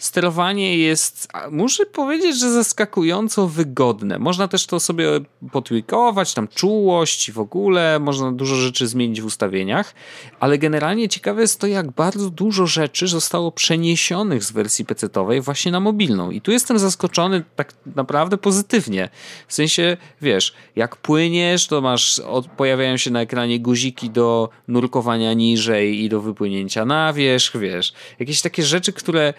[0.00, 4.18] sterowanie jest, muszę powiedzieć, że zaskakująco wygodne.
[4.18, 5.06] Można też to sobie
[5.52, 9.94] potwikować, tam czułość w ogóle, można dużo rzeczy zmienić w ustawieniach,
[10.40, 15.72] ale generalnie ciekawe jest to, jak bardzo dużo rzeczy zostało przeniesionych z wersji PC-owej właśnie
[15.72, 16.30] na mobilną.
[16.30, 19.08] I tu jestem zaskoczony tak naprawdę pozytywnie.
[19.48, 22.22] W sensie, wiesz, jak płyniesz, to masz,
[22.56, 27.92] pojawiają się na ekranie guziki do nurkowania niżej i do wypłynięcia na wierzch, wiesz.
[28.18, 29.34] Jakieś takie rzeczy, które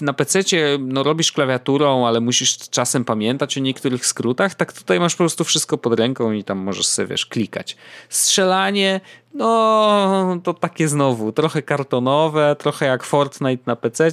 [0.00, 0.40] na PC
[0.78, 5.44] no, robisz klawiaturą, ale musisz czasem pamiętać o niektórych skrótach, tak tutaj masz po prostu
[5.44, 7.76] wszystko pod ręką i tam możesz sobie, wiesz, klikać.
[8.08, 9.00] Strzelanie,
[9.34, 14.10] no to takie znowu, trochę kartonowe, trochę jak Fortnite na PC,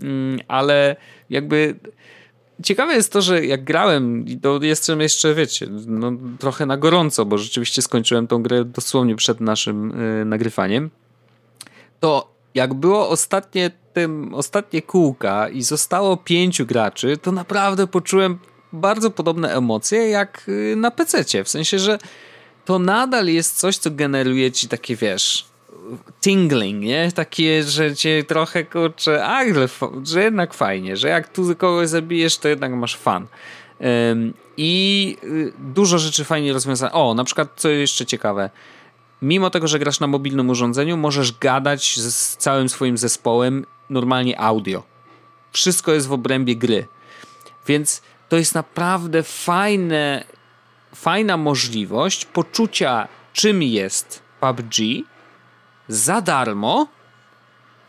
[0.00, 0.96] mm, ale
[1.30, 1.74] jakby
[2.62, 7.38] ciekawe jest to, że jak grałem, to jestem jeszcze, wiecie, no, trochę na gorąco, bo
[7.38, 10.90] rzeczywiście skończyłem tą grę dosłownie przed naszym yy, nagrywaniem,
[12.00, 18.38] to jak było ostatnie tym ostatnie kółka i zostało pięciu graczy, to naprawdę poczułem
[18.72, 21.44] bardzo podobne emocje jak y, na PC.
[21.44, 21.98] W sensie, że
[22.64, 25.46] to nadal jest coś, co generuje ci takie, wiesz,
[26.20, 27.12] tingling, nie?
[27.14, 29.40] Takie, że cię trochę kurczę, a,
[30.04, 33.26] że jednak fajnie, że jak tu kogoś zabijesz, to jednak masz fan.
[34.56, 36.92] I y, dużo rzeczy fajnie rozwiązane.
[36.92, 38.50] O, na przykład, co jeszcze ciekawe,
[39.24, 44.82] mimo tego, że grasz na mobilnym urządzeniu, możesz gadać z całym swoim zespołem normalnie audio.
[45.52, 46.86] Wszystko jest w obrębie gry.
[47.66, 50.24] Więc to jest naprawdę fajne,
[50.94, 54.74] fajna możliwość poczucia, czym jest PUBG
[55.88, 56.86] za darmo.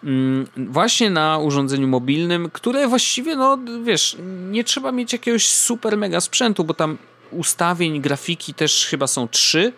[0.03, 4.17] Mm, właśnie na urządzeniu mobilnym, które właściwie, no wiesz,
[4.51, 6.97] nie trzeba mieć jakiegoś super mega sprzętu, bo tam
[7.31, 9.73] ustawień grafiki też chyba są trzy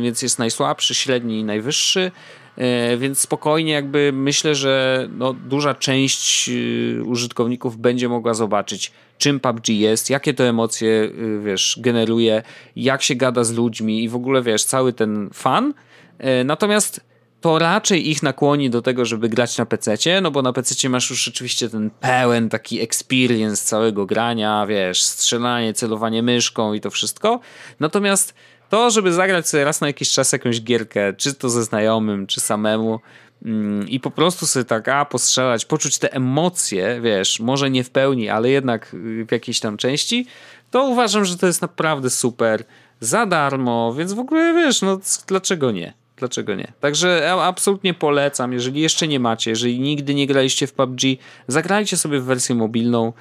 [0.00, 2.10] więc jest najsłabszy, średni i najwyższy.
[2.56, 9.40] E, więc spokojnie, jakby myślę, że no, duża część y, użytkowników będzie mogła zobaczyć, czym
[9.40, 12.42] PUBG jest, jakie to emocje, y, wiesz, generuje,
[12.76, 15.74] jak się gada z ludźmi i w ogóle, wiesz, cały ten fan.
[16.18, 17.00] E, natomiast
[17.40, 21.10] to raczej ich nakłoni do tego, żeby grać na PC, no bo na PC masz
[21.10, 27.40] już rzeczywiście ten pełen taki experience całego grania, wiesz, strzelanie, celowanie myszką i to wszystko.
[27.80, 28.34] Natomiast
[28.70, 32.40] to, żeby zagrać sobie raz na jakiś czas jakąś gierkę, czy to ze znajomym, czy
[32.40, 33.00] samemu
[33.44, 37.90] mm, i po prostu sobie tak, a postrzelać, poczuć te emocje, wiesz, może nie w
[37.90, 38.96] pełni, ale jednak
[39.26, 40.26] w jakiejś tam części,
[40.70, 42.64] to uważam, że to jest naprawdę super,
[43.00, 45.92] za darmo, więc w ogóle wiesz, no dlaczego nie?
[46.16, 46.72] Dlaczego nie?
[46.80, 51.00] Także absolutnie polecam, jeżeli jeszcze nie macie, jeżeli nigdy nie graliście w PUBG,
[51.48, 53.12] zagrajcie sobie w wersję mobilną,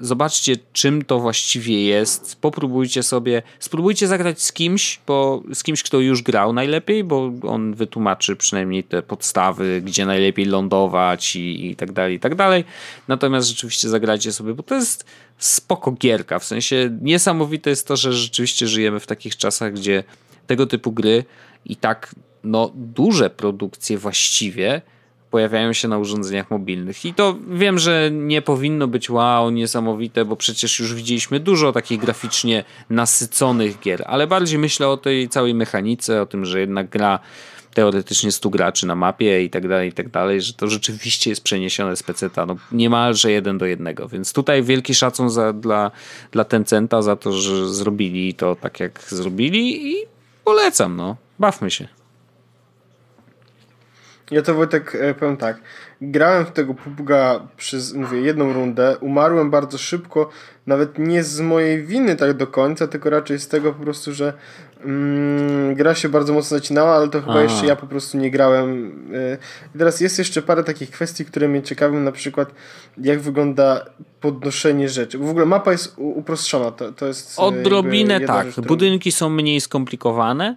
[0.00, 2.40] zobaczcie, czym to właściwie jest.
[2.40, 7.74] Popróbujcie sobie, spróbujcie zagrać z kimś, bo z kimś, kto już grał najlepiej, bo on
[7.74, 12.64] wytłumaczy przynajmniej te podstawy, gdzie najlepiej lądować i, i tak dalej, i tak dalej.
[13.08, 15.04] Natomiast rzeczywiście zagrajcie sobie, bo to jest
[15.38, 16.38] spoko gierka.
[16.38, 20.04] W sensie niesamowite jest to, że rzeczywiście żyjemy w takich czasach, gdzie
[20.46, 21.24] tego typu gry
[21.64, 24.82] i tak no, duże produkcje właściwie
[25.30, 27.04] pojawiają się na urządzeniach mobilnych.
[27.04, 32.00] I to wiem, że nie powinno być wow, niesamowite, bo przecież już widzieliśmy dużo takich
[32.00, 37.18] graficznie nasyconych gier, ale bardziej myślę o tej całej mechanice, o tym, że jednak gra
[37.74, 41.42] teoretycznie 100 graczy na mapie i tak dalej, i tak dalej, że to rzeczywiście jest
[41.42, 45.90] przeniesione z PC-ta, no niemalże jeden do jednego, więc tutaj wielki szacun za, dla,
[46.32, 49.96] dla Tencenta za to, że zrobili to tak jak zrobili i
[50.44, 51.99] polecam, no, bawmy się.
[54.30, 55.60] Ja to Wojtek e, powiem tak.
[56.00, 58.96] Grałem w tego PUBG'a przez, mówię, jedną rundę.
[59.00, 60.28] Umarłem bardzo szybko.
[60.66, 64.32] Nawet nie z mojej winy tak do końca, tylko raczej z tego po prostu, że
[64.84, 68.92] mm, gra się bardzo mocno zacinała, ale to chyba jeszcze ja po prostu nie grałem.
[69.14, 69.38] E,
[69.74, 72.54] I teraz jest jeszcze parę takich kwestii, które mnie ciekawią, na przykład
[72.98, 73.86] jak wygląda
[74.20, 75.18] podnoszenie rzeczy.
[75.18, 76.70] W ogóle mapa jest uproszczona.
[76.70, 78.46] To, to jest e, Odrobinę tak.
[78.46, 80.56] Rzecz, Budynki są mniej skomplikowane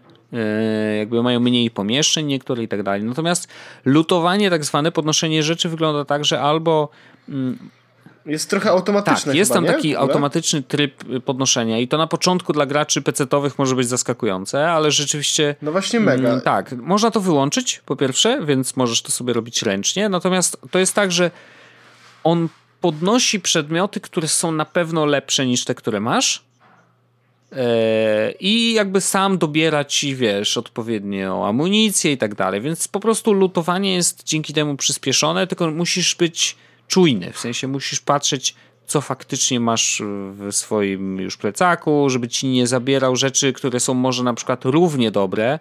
[0.99, 3.03] jakby mają mniej pomieszczeń niektóre i tak dalej.
[3.03, 3.47] Natomiast
[3.85, 6.89] lutowanie, tak zwane podnoszenie rzeczy wygląda tak, że albo
[7.29, 7.57] mm,
[8.25, 9.31] jest trochę automatyczne.
[9.31, 13.75] Tak, jest tam taki automatyczny tryb podnoszenia i to na początku dla graczy PC-owych może
[13.75, 15.55] być zaskakujące, ale rzeczywiście.
[15.61, 16.29] No właśnie mega.
[16.29, 20.09] Mm, tak, można to wyłączyć po pierwsze, więc możesz to sobie robić ręcznie.
[20.09, 21.31] Natomiast to jest tak, że
[22.23, 22.49] on
[22.81, 26.52] podnosi przedmioty, które są na pewno lepsze niż te, które masz e,
[28.39, 32.61] i jakby sam dobierać ci, wiesz, odpowiednią amunicję i tak dalej.
[32.61, 36.55] Więc po prostu lutowanie jest dzięki temu przyspieszone, tylko musisz być
[36.87, 38.55] czujny, w sensie musisz patrzeć,
[38.87, 40.01] co faktycznie masz
[40.31, 45.11] w swoim już plecaku, żeby ci nie zabierał rzeczy, które są może na przykład równie
[45.11, 45.59] dobre,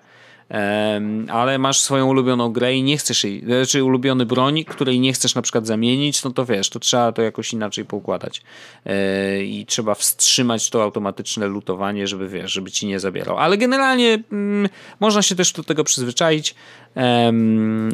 [1.28, 5.34] ale masz swoją ulubioną grę i nie chcesz jej, znaczy ulubiony broń, której nie chcesz
[5.34, 8.42] na przykład zamienić, no to wiesz, to trzeba to jakoś inaczej poukładać
[8.86, 13.38] e, i trzeba wstrzymać to automatyczne lutowanie, żeby wiesz, żeby ci nie zabierał.
[13.38, 14.68] Ale generalnie mm,
[15.00, 16.54] można się też do tego przyzwyczaić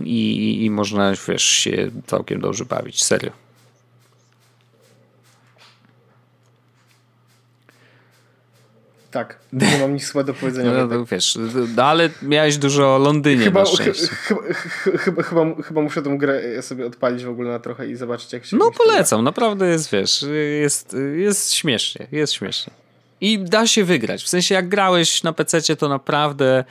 [0.05, 3.47] i, i można, wiesz, się całkiem dobrze bawić, serio.
[9.11, 10.72] Tak, nie mam nic chyba do powiedzenia.
[10.72, 11.38] No, no, wiesz,
[11.76, 13.68] no, ale miałeś dużo o Londynie chyba, ch
[14.26, 14.42] chyba,
[14.98, 18.44] chyba, chyba, chyba muszę tę grę sobie odpalić w ogóle na trochę i zobaczyć jak
[18.44, 18.56] się...
[18.56, 20.24] No polecam, naprawdę jest, wiesz,
[20.61, 22.72] jest, jest śmiesznie, jest śmiesznie.
[23.20, 26.64] I da się wygrać, w sensie jak grałeś na PC to naprawdę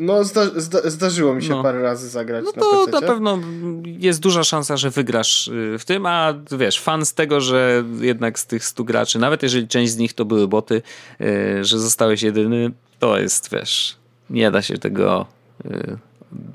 [0.00, 1.62] no, zda, zda, zdarzyło mi się no.
[1.62, 2.44] parę razy zagrać.
[2.44, 3.38] No to na, na pewno
[3.84, 8.38] jest duża szansa, że wygrasz y, w tym, a wiesz, fan z tego, że jednak
[8.38, 10.82] z tych 100 graczy, nawet jeżeli część z nich to były boty,
[11.20, 13.96] yy, że zostałeś jedyny, to jest, wiesz,
[14.30, 15.26] nie da się tego
[15.64, 15.98] yy,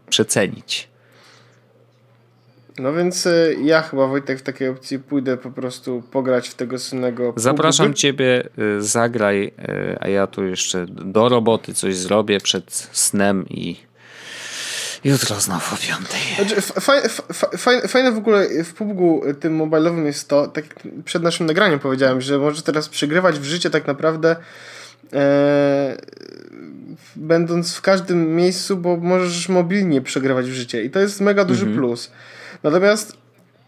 [0.09, 0.94] przecenić.
[2.79, 6.79] No więc y, ja chyba Wojtek w takiej opcji pójdę po prostu pograć w tego
[6.79, 7.33] słynnego.
[7.35, 13.45] Zapraszam ciebie, y, zagraj, y, a ja tu jeszcze do roboty coś zrobię przed snem
[13.49, 13.77] i
[15.03, 16.19] jutro znowu o piątej.
[16.35, 17.09] Znaczy, fajne,
[17.57, 18.99] fajne, fajne w ogóle w PUBG
[19.39, 20.65] tym mobilowym jest to, tak
[21.05, 24.35] przed naszym nagraniem powiedziałem, że możesz teraz przegrywać w życie tak naprawdę
[25.13, 25.97] e,
[27.15, 31.65] będąc w każdym miejscu, bo możesz mobilnie przegrywać w życie i to jest mega duży
[31.65, 31.77] mhm.
[31.77, 32.11] plus.
[32.63, 33.17] Natomiast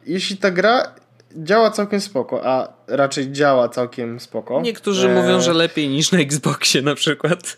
[0.06, 0.96] jeśli ta gra
[1.36, 4.62] działa całkiem spoko, a raczej działa całkiem spoko.
[4.62, 5.14] Niektórzy e...
[5.14, 7.58] mówią, że lepiej niż na Xboxie na przykład.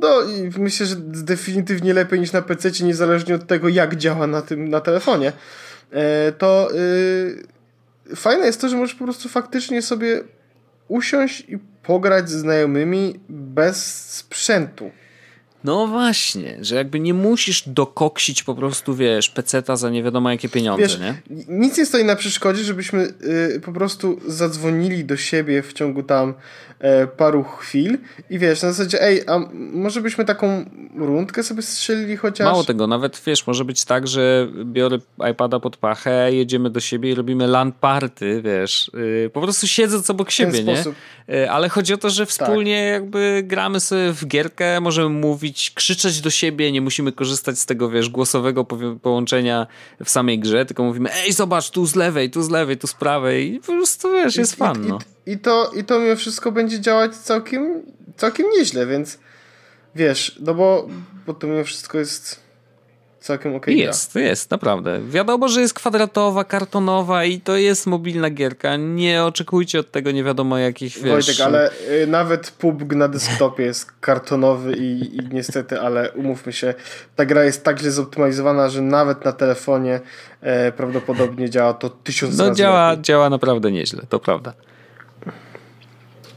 [0.00, 4.42] No i myślę, że definitywnie lepiej niż na PC, niezależnie od tego, jak działa na
[4.42, 5.32] tym na telefonie.
[5.90, 6.68] E, to
[8.08, 10.20] yy, fajne jest to, że możesz po prostu faktycznie sobie
[10.88, 14.90] usiąść i pograć z znajomymi bez sprzętu.
[15.64, 20.48] No właśnie, że jakby nie musisz dokoksić po prostu, wiesz, peceta za nie wiadomo jakie
[20.48, 21.22] pieniądze, wiesz, nie?
[21.48, 23.12] Nic nie stoi na przeszkodzie, żebyśmy
[23.56, 26.34] y, po prostu zadzwonili do siebie w ciągu tam
[26.78, 27.98] e, paru chwil
[28.30, 30.64] i wiesz, na zasadzie, ej, a może byśmy taką
[30.96, 32.44] rundkę sobie strzelili chociaż?
[32.44, 34.98] Mało tego, nawet wiesz, może być tak, że biorę
[35.30, 40.10] iPada pod pachę, jedziemy do siebie i robimy LAN party, wiesz, y, po prostu siedząc
[40.10, 40.84] obok siebie, nie?
[41.34, 43.02] Y, ale chodzi o to, że wspólnie tak.
[43.02, 47.90] jakby gramy sobie w gierkę, możemy mówić, krzyczeć do siebie, nie musimy korzystać z tego,
[47.90, 48.64] wiesz, głosowego
[49.02, 49.66] połączenia
[50.04, 52.94] w samej grze, tylko mówimy, ej, zobacz, tu z lewej, tu z lewej, tu z
[52.94, 54.98] prawej i po prostu, wiesz, jest I, fan, no.
[55.26, 57.82] I, i, to, I to mimo wszystko będzie działać całkiem,
[58.16, 59.18] całkiem nieźle, więc
[59.94, 60.88] wiesz, no bo,
[61.26, 62.41] bo to mimo wszystko jest
[63.22, 63.74] całkiem okej.
[63.74, 64.22] Okay jest, gra.
[64.22, 65.00] jest, naprawdę.
[65.08, 68.76] Wiadomo, że jest kwadratowa, kartonowa i to jest mobilna gierka.
[68.76, 71.26] Nie oczekujcie od tego nie wiadomo jakich, wiesz...
[71.26, 71.70] Wojtek, ale
[72.02, 76.74] y, nawet PUBG na desktopie jest kartonowy i, i niestety, ale umówmy się,
[77.16, 80.00] ta gra jest tak źle zoptymalizowana, że nawet na telefonie
[80.40, 83.02] e, prawdopodobnie działa to tysiąc no, razy działa, lepiej.
[83.02, 84.52] działa naprawdę nieźle, to prawda.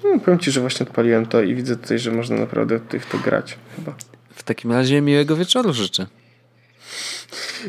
[0.03, 3.17] No, powiem ci, że właśnie odpaliłem to i widzę tutaj, że można naprawdę tych to
[3.17, 3.95] grać chyba.
[4.35, 6.07] W takim razie miłego wieczoru życzę.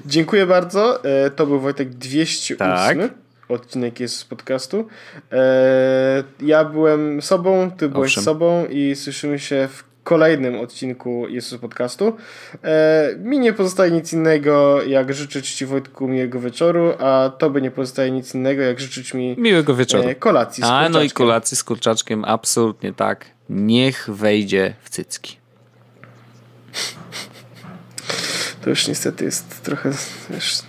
[0.06, 1.04] Dziękuję bardzo.
[1.04, 2.58] E, to był Wojtek 208.
[2.58, 2.98] Tak.
[3.48, 4.88] Odcinek jest z podcastu.
[5.32, 8.24] E, ja byłem sobą, ty byłeś Owszem.
[8.24, 12.16] sobą i słyszymy się w kolejnym odcinku Jezus Podcastu.
[12.64, 17.70] E, mi nie pozostaje nic innego, jak życzyć Ci Wojtku miłego wieczoru, a Tobie nie
[17.70, 20.08] pozostaje nic innego, jak życzyć mi miłego wieczoru.
[20.08, 23.24] E, kolacji z A, no i kolacji z kurczaczkiem, absolutnie tak.
[23.50, 25.36] Niech wejdzie w cycki.
[28.66, 29.90] To już niestety jest trochę
[30.30, 30.62] wiesz,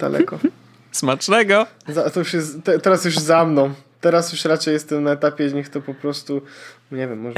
[0.00, 0.38] daleko.
[0.92, 1.66] Smacznego!
[1.88, 3.74] Za, to już jest, te, teraz już za mną.
[4.00, 6.42] Teraz już raczej jestem na etapie, niech to po prostu,
[6.92, 7.36] nie wiem, może.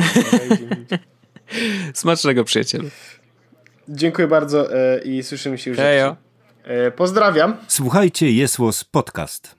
[1.95, 2.89] Smacznego przyjacielu.
[3.89, 5.79] Dziękuję bardzo e, i słyszymy się już.
[5.79, 6.17] Hejo.
[6.65, 7.57] E, pozdrawiam.
[7.69, 9.55] Słuchajcie, Jesłos Podcast.